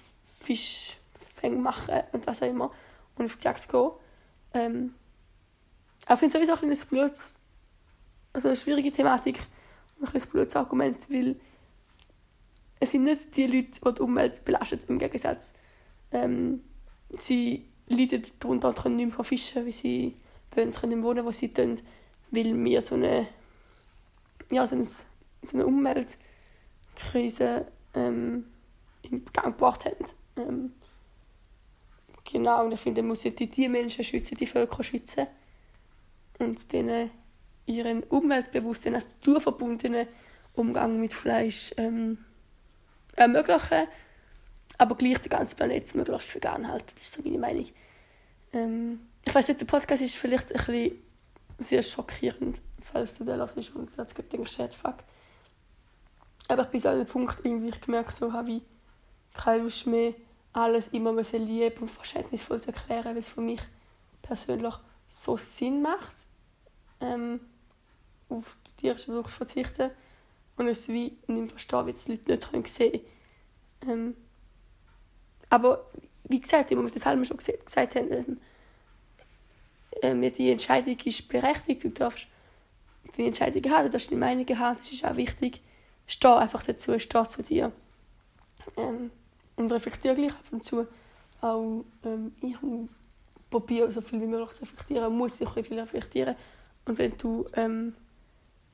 Fischfänge 0.41 1.57
machen 1.57 2.03
und 2.13 2.27
was 2.27 2.43
auch 2.43 2.47
immer 2.47 2.71
und 3.17 3.25
auf 3.25 3.37
die 3.37 3.45
Jagd 3.45 3.67
gehen. 3.69 3.91
Ähm, 4.53 4.95
ich 6.09 6.19
finde 6.19 6.37
sowieso 6.37 6.55
ein 6.55 6.89
blödes, 6.91 7.39
also 8.41 8.49
eine 8.49 8.57
schwierige 8.57 8.91
Thematik 8.91 9.39
und 10.01 10.15
ein 10.15 10.31
blödes 10.31 10.57
Argument, 10.57 11.09
weil 11.11 11.37
es 12.81 12.93
sind 12.93 13.05
nicht 13.05 13.37
die 13.37 13.47
Leute, 13.47 13.81
die 13.85 13.95
die 13.95 14.01
Umwelt 14.01 14.45
belasten, 14.45 14.81
im 14.89 14.99
Gegensatz. 14.99 15.53
Ähm, 16.13 16.65
sie 17.11 17.67
leiden 17.89 18.23
darunter 18.39 18.69
und 18.69 18.79
können 18.79 18.97
nicht 18.97 19.17
mehr 19.17 19.25
fischen, 19.25 19.67
wie 19.67 19.73
sie 19.73 20.17
wollen, 20.55 20.73
können 20.73 20.95
nicht 20.95 21.05
wohnen, 21.05 21.27
wo 21.27 21.31
sie 21.31 21.55
wollen, 21.57 21.81
weil 22.31 22.65
wir 22.65 22.81
so 22.81 22.95
eine, 22.95 23.27
ja, 24.51 24.67
so 24.67 24.77
eine, 24.77 24.85
so 24.85 25.05
eine 25.53 25.67
Umweltkrise 25.67 27.67
ähm, 27.95 28.47
in 29.03 29.25
Gang 29.33 29.59
gebracht 29.59 29.85
haben. 29.85 30.05
Ähm, 30.37 30.73
genau, 32.25 32.65
und 32.65 32.73
ich 32.73 32.81
finde, 32.81 33.03
man 33.03 33.11
muss 33.11 33.23
die 33.23 33.69
Menschen 33.69 34.05
schützen, 34.05 34.39
die 34.39 34.47
Völker 34.47 34.83
schützen 34.83 35.27
und 36.39 36.73
denen 36.73 37.11
ihren 37.71 38.03
umweltbewussten, 38.05 38.93
naturverbundenen 38.93 40.07
Umgang 40.55 41.01
mit 41.01 41.13
Fleisch 41.13 41.73
ähm, 41.77 42.19
ermöglichen, 43.17 43.87
aber 44.79 44.97
gleich 44.97 45.19
den 45.19 45.31
ganzen 45.31 45.57
Planeten 45.57 45.99
möglichst 45.99 46.35
vegan 46.35 46.69
halten. 46.69 46.93
Das 46.95 47.03
ist 47.03 47.13
so 47.13 47.23
meine 47.23 47.39
Meinung. 47.39 47.67
Ähm, 48.53 49.01
ich 49.25 49.35
weiß 49.35 49.49
nicht, 49.49 49.61
der 49.61 49.67
Podcast 49.67 50.03
ist 50.03 50.17
vielleicht 50.17 50.53
ein 50.53 50.59
bisschen 50.59 50.99
sehr 51.59 51.83
schockierend, 51.83 52.63
falls 52.81 53.19
du 53.19 53.25
den 53.25 53.39
hörst 53.39 53.77
und 53.77 53.91
jetzt 53.97 54.33
denkst, 54.33 54.59
fuck. 54.81 54.97
Aber 56.49 56.65
ich 56.65 56.69
bin 56.69 56.87
an 56.87 56.95
einem 56.95 57.07
Punkt, 57.07 57.45
irgendwie, 57.45 57.69
ich 57.69 57.81
gemerkt 57.81 58.13
so 58.13 58.33
habe, 58.33 58.49
wie 58.49 58.63
keine 59.35 59.63
Lust 59.63 59.87
mehr, 59.87 60.15
alles 60.53 60.89
immer 60.89 61.13
lieb 61.13 61.81
und 61.81 61.89
verständnisvoll 61.89 62.61
zu 62.61 62.69
erklären, 62.69 63.05
weil 63.15 63.19
es 63.19 63.29
für 63.29 63.41
mich 63.41 63.61
persönlich 64.23 64.75
so 65.07 65.37
Sinn 65.37 65.83
macht, 65.83 66.17
ähm, 67.01 67.41
auf 68.31 68.57
die 68.67 68.83
tierische 68.83 69.07
Produkte 69.07 69.33
verzichten 69.33 69.91
und 70.57 70.69
es 70.69 70.89
wie 70.89 71.17
nicht 71.27 71.51
verstehe, 71.51 71.87
wie 71.87 71.93
die 71.93 72.21
Leute 72.27 72.57
nicht 72.57 72.69
sehen 72.69 73.01
können. 73.81 73.91
Ähm, 73.93 74.17
aber 75.49 75.91
wie 76.25 76.41
gesagt, 76.41 76.71
wie 76.71 76.77
wir 76.77 76.91
das 76.91 77.07
Halme 77.07 77.25
schon 77.25 77.39
gesagt 77.39 77.97
haben, 77.97 78.39
ähm, 80.03 80.23
äh, 80.23 80.31
die 80.31 80.51
Entscheidung 80.51 80.97
ist 81.05 81.29
berechtigt, 81.29 81.85
du 81.85 81.91
darfst 81.91 82.29
die 83.17 83.27
Entscheidung 83.27 83.71
haben, 83.73 83.85
du 83.85 83.91
darfst 83.91 84.11
die 84.11 84.17
Meinung 84.17 84.47
haben, 84.59 84.77
das 84.77 84.91
ist 84.91 85.05
auch 85.05 85.17
wichtig. 85.17 85.61
Steh 86.07 86.29
einfach 86.29 86.63
dazu, 86.63 86.99
steh 86.99 87.25
zu 87.25 87.43
dir. 87.43 87.73
Ähm, 88.77 89.11
und 89.57 89.73
reflektiere 89.73 90.15
gleich 90.15 90.33
ab 90.33 90.45
und 90.51 90.65
zu 90.65 90.87
auch 91.41 91.85
ähm, 92.05 92.33
ich 92.43 92.57
probiere 93.51 93.91
so 93.91 94.01
viel 94.01 94.21
wie 94.21 94.27
möglich 94.27 94.51
zu 94.51 94.63
reflektieren, 94.63 95.17
muss 95.17 95.41
ich 95.41 95.49
viel 95.49 95.81
reflektieren. 95.81 96.37
Und 96.85 96.99
wenn 96.99 97.17
du 97.19 97.47
ähm, 97.55 97.95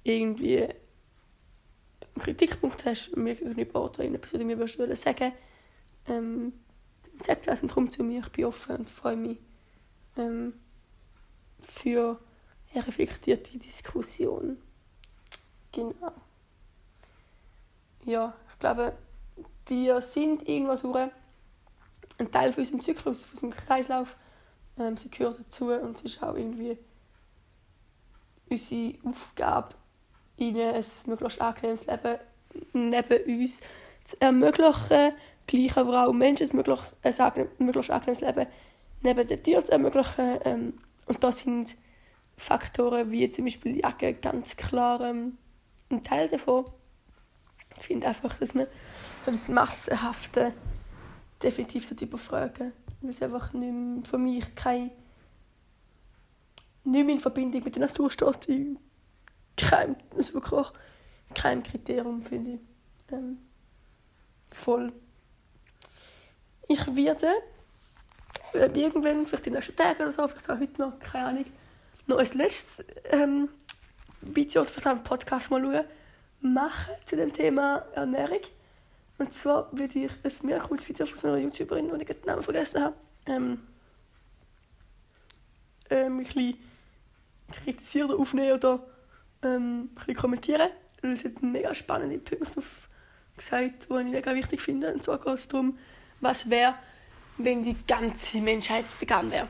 irgendwie 0.06 0.62
einen 0.62 2.22
Kritikpunkt 2.22 2.84
hast, 2.84 3.16
mir 3.16 3.34
gegenüber 3.34 3.84
oder 3.84 4.00
irgendetwas, 4.00 4.32
was 4.32 4.40
du 4.40 4.44
mir 4.44 4.58
würdest 4.58 5.02
sagen 5.02 5.32
ähm, 6.08 6.52
dann 7.02 7.20
sag 7.20 7.42
das 7.44 7.62
und 7.62 7.72
komm 7.72 7.90
zu 7.90 8.04
mir, 8.04 8.20
ich 8.20 8.32
bin 8.32 8.44
offen 8.44 8.76
und 8.76 8.90
freue 8.90 9.16
mich 9.16 9.38
ähm, 10.16 10.54
für 11.60 12.18
eine 12.72 12.86
reflektierte 12.86 13.58
Diskussion. 13.58 14.58
Genau. 15.72 16.12
Ja, 18.04 18.34
ich 18.52 18.58
glaube, 18.58 18.96
die 19.68 19.92
sind 20.00 20.48
irgendwo 20.48 20.76
durch 20.76 21.10
ein 22.18 22.30
Teil 22.30 22.52
von 22.52 22.62
unserem 22.62 22.82
Zyklus, 22.82 23.24
von 23.24 23.48
unserem 23.48 23.66
Kreislauf. 23.66 24.16
Ähm, 24.78 24.96
sie 24.96 25.10
gehören 25.10 25.36
dazu 25.38 25.72
und 25.72 25.96
es 25.96 26.02
ist 26.02 26.22
auch 26.22 26.34
irgendwie 26.34 26.78
unsere 28.48 28.94
Aufgabe, 29.04 29.74
ihnen 30.37 30.75
ein 30.75 30.85
möglichst 31.07 31.40
angenehmes 31.40 31.87
Leben 31.87 32.18
neben 32.72 33.40
uns 33.40 33.61
zu 34.05 34.20
ermöglichen, 34.20 35.12
gleich 35.46 35.77
aber 35.77 36.07
auch 36.07 36.12
Menschen 36.12 36.49
ein 36.49 36.57
möglichst, 36.57 36.96
ein 37.03 37.49
möglichst 37.59 37.90
angenehmes 37.90 38.20
Leben 38.20 38.46
neben 39.03 39.29
den 39.29 39.42
Tieren 39.42 39.64
zu 39.64 39.72
ermöglichen. 39.72 40.38
Ähm, 40.44 40.75
und 41.07 41.22
da 41.22 41.33
sind 41.33 41.77
Faktoren 42.37 43.11
wie 43.11 43.31
zum 43.31 43.44
Beispiel 43.44 43.75
die 43.75 43.81
Jacke 43.81 44.14
ganz 44.14 44.57
klar 44.57 45.01
ähm, 45.01 45.38
ein 45.90 46.03
Teil 46.03 46.29
davon. 46.29 46.64
Ich 47.79 47.85
finde 47.85 48.09
einfach, 48.09 48.35
dass 48.38 48.55
man 48.55 48.66
so 49.25 49.31
das 49.31 49.49
Massenhafte 49.49 50.53
definitiv 51.42 51.90
überfragen. 52.01 52.72
Weil 53.01 53.11
es 53.11 53.22
einfach 53.22 53.53
nicht 53.53 53.72
mehr, 53.72 54.05
für 54.05 54.18
mich 54.18 54.55
kein, 54.55 54.90
nicht 56.85 57.05
mehr 57.05 57.14
in 57.14 57.20
Verbindung 57.20 57.62
mit 57.64 57.77
der 57.77 57.83
Natur 57.83 58.11
steht. 58.11 58.49
Wie 58.49 58.77
kein, 59.56 59.96
also 60.16 60.34
wirklich 60.34 60.66
kein 61.34 61.62
Kriterium, 61.62 62.22
finde 62.22 62.52
ich. 62.52 62.60
Ähm, 63.12 63.38
voll. 64.52 64.92
Ich 66.68 66.94
werde 66.94 67.28
äh, 68.54 68.70
irgendwann, 68.74 69.26
vielleicht 69.26 69.46
in 69.46 69.52
den 69.52 69.58
nächsten 69.58 69.76
Tagen 69.76 70.02
oder 70.02 70.10
so, 70.10 70.26
vielleicht 70.28 70.50
auch 70.50 70.58
heute 70.58 70.80
noch, 70.80 70.98
keine 70.98 71.26
Ahnung, 71.26 71.44
noch 72.06 72.18
ein 72.18 72.28
letztes 72.34 72.84
ähm, 73.10 73.48
Video 74.20 74.62
oder 74.62 74.70
vielleicht 74.70 74.86
einen 74.86 75.04
Podcast 75.04 75.50
mal 75.50 75.62
schauen, 75.62 75.84
machen 76.40 76.94
zu 77.04 77.16
dem 77.16 77.32
Thema 77.32 77.84
Ernährung. 77.94 78.40
Und 79.18 79.32
zwar 79.34 79.68
würde 79.72 79.98
ich 79.98 80.10
ein 80.10 80.46
mega 80.46 80.60
cooles 80.60 80.86
Video 80.88 81.06
von 81.06 81.30
einer 81.30 81.38
YouTuberin, 81.38 81.88
die 81.88 82.02
ich 82.02 82.08
den 82.08 82.26
Namen 82.26 82.42
vergessen 82.42 82.82
habe, 82.82 82.96
ähm, 83.26 83.66
ähm, 85.90 86.18
ein 86.18 86.24
bisschen 86.24 86.58
kritisieren 87.52 88.10
oder 88.10 88.18
aufnehmen 88.18 88.52
oder 88.52 88.86
ähm, 89.46 89.90
ein 90.06 90.14
kommentieren. 90.14 90.70
Und 91.02 91.12
es 91.12 91.24
hat 91.24 91.42
mega 91.42 91.74
spannende 91.74 92.18
Punkte 92.18 92.62
gesagt, 93.37 93.88
die 93.88 93.94
ich 93.94 94.04
mega 94.04 94.35
wichtig 94.35 94.61
finde. 94.61 94.92
Und 94.92 95.02
zwar 95.02 95.18
geht 95.18 95.35
es 95.35 95.48
darum, 95.48 95.78
was 96.20 96.48
wäre, 96.50 96.74
wenn 97.38 97.62
die 97.62 97.76
ganze 97.87 98.40
Menschheit 98.40 98.87
vegan 98.98 99.30
wäre. 99.30 99.48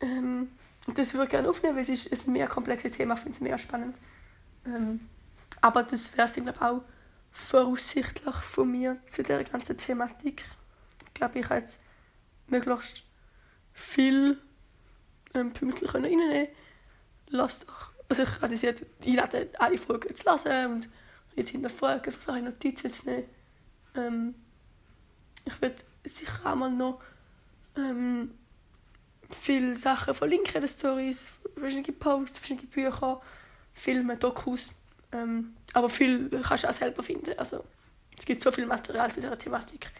Ähm, 0.00 0.48
das 0.94 1.14
würde 1.14 1.24
ich 1.24 1.30
gerne 1.30 1.48
aufnehmen, 1.48 1.76
weil 1.76 1.82
es 1.82 2.06
ist 2.06 2.28
ein 2.28 2.32
mega 2.32 2.46
komplexes 2.46 2.92
Thema, 2.92 3.14
ich 3.14 3.20
finde 3.20 3.36
es 3.36 3.40
mega 3.40 3.58
spannend. 3.58 3.96
Ähm, 4.66 5.08
aber 5.60 5.82
das 5.82 6.16
wäre 6.16 6.28
es, 6.28 6.60
auch 6.60 6.82
voraussichtlich 7.32 8.34
von 8.36 8.70
mir 8.70 8.98
zu 9.08 9.22
der 9.22 9.44
ganzen 9.44 9.76
Thematik. 9.76 10.44
Ich 11.06 11.14
glaube, 11.14 11.38
ich 11.38 11.48
habe 11.48 11.60
jetzt 11.60 11.78
möglichst 12.48 13.04
viel 13.72 14.38
ähm, 15.34 15.52
pünktlich 15.52 15.92
reinnehmen 15.92 16.48
Lasst 17.28 17.68
doch, 17.68 17.90
also 18.08 18.22
ich 18.22 18.42
hatte 18.42 18.56
sie 18.56 18.68
einladen, 19.04 19.48
alle 19.58 19.78
Folgen 19.78 20.14
zu 20.14 20.30
lesen 20.30 20.72
und 20.72 20.88
jetzt 21.34 21.50
hinterfragen, 21.50 22.12
versuche 22.12 22.42
Notizen 22.42 22.92
zu 22.92 23.08
nehmen. 23.08 23.28
Ähm, 23.94 24.34
ich 25.44 25.60
werde 25.60 25.76
sicher 26.04 26.40
auch 26.44 26.54
mal 26.54 26.70
noch 26.70 27.00
ähm, 27.76 28.32
viele 29.30 29.72
Sachen 29.72 30.14
verlinken 30.14 30.54
in 30.56 30.60
den 30.62 30.68
Stories, 30.68 31.30
verschiedene 31.56 31.96
Posts, 31.96 32.38
verschiedene 32.38 32.68
Bücher, 32.68 33.20
Filme, 33.74 34.16
Dokus. 34.16 34.70
Ähm, 35.12 35.54
aber 35.72 35.88
viel 35.90 36.28
kannst 36.42 36.64
du 36.64 36.68
auch 36.68 36.72
selber 36.72 37.02
finden. 37.02 37.38
Also, 37.38 37.64
es 38.16 38.24
gibt 38.24 38.42
so 38.42 38.50
viel 38.50 38.66
Material 38.66 39.12
zu 39.12 39.20
dieser 39.20 39.38
Thematik. 39.38 39.90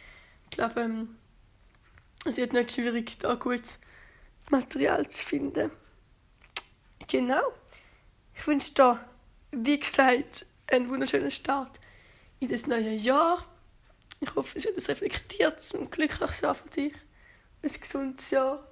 Ich 0.44 0.56
glaube, 0.56 0.80
ähm, 0.80 1.16
es 2.24 2.36
wird 2.36 2.52
nicht 2.52 2.72
schwierig, 2.72 3.18
da 3.18 3.34
gutes 3.34 3.78
Material 4.50 5.08
zu 5.08 5.24
finden. 5.24 5.70
Genau. 7.08 7.42
Ich 8.38 8.46
wünsche 8.46 8.74
dir, 8.74 9.04
wie 9.50 9.80
gesagt, 9.80 10.46
einen 10.70 10.88
wunderschönen 10.88 11.30
Start 11.30 11.80
in 12.40 12.48
das 12.48 12.66
neue 12.66 12.92
Jahr. 12.92 13.44
Ich 14.20 14.34
hoffe, 14.34 14.58
es 14.58 14.64
wird 14.64 14.78
ein 14.78 14.84
reflektiertes 14.84 15.72
und 15.72 15.90
glückliches 15.90 16.40
Jahr 16.40 16.54
für 16.54 16.68
dich. 16.68 16.94
Ein 17.62 17.70
gesundes 17.80 18.30
Jahr. 18.30 18.66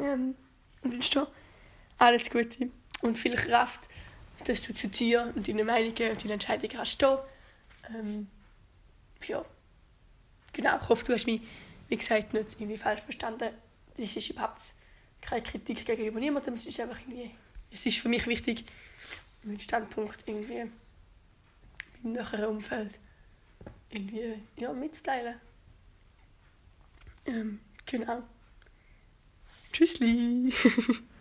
Ähm, 0.00 0.34
und 0.82 0.92
wünsche 0.92 1.20
dir 1.20 1.26
alles 1.98 2.30
Gute 2.30 2.70
und 3.02 3.18
viel 3.18 3.36
Kraft, 3.36 3.88
dass 4.46 4.62
du 4.62 4.74
zu 4.74 4.88
dir 4.88 5.32
und 5.34 5.46
deinen 5.46 5.66
Meinungen 5.66 6.10
und 6.10 6.22
deinen 6.22 6.30
Entscheidungen 6.32 6.72
kannst 6.72 6.92
stehen. 6.92 7.18
Ähm, 7.94 8.28
ja, 9.26 9.44
genau. 10.52 10.76
Ich 10.80 10.88
hoffe, 10.88 11.04
du 11.04 11.14
hast 11.14 11.26
mich, 11.26 11.42
wie 11.88 11.96
gesagt, 11.96 12.32
nicht 12.32 12.60
irgendwie 12.60 12.76
falsch 12.76 13.00
verstanden. 13.00 13.50
Das 13.96 14.16
ist 14.16 14.30
überhaupt 14.30 14.60
keine 15.20 15.42
Kritik 15.42 15.84
gegenüber 15.84 16.20
niemandem. 16.20 16.54
Es 16.54 16.66
ist 16.66 16.80
einfach 16.80 16.98
irgendwie, 17.00 17.30
es 17.74 17.84
ist 17.86 17.98
für 17.98 18.08
mich 18.08 18.26
wichtig, 18.28 18.64
meinen 19.42 19.58
Standpunkt 19.58 20.22
irgendwie 20.26 20.60
im 22.02 22.12
näheren 22.12 22.44
Umfeld 22.44 22.98
irgendwie 23.90 24.34
ja, 24.56 24.72
mitzuteilen. 24.72 25.34
Ähm, 27.26 27.60
genau. 27.84 28.22
Tschüssli! 29.72 30.52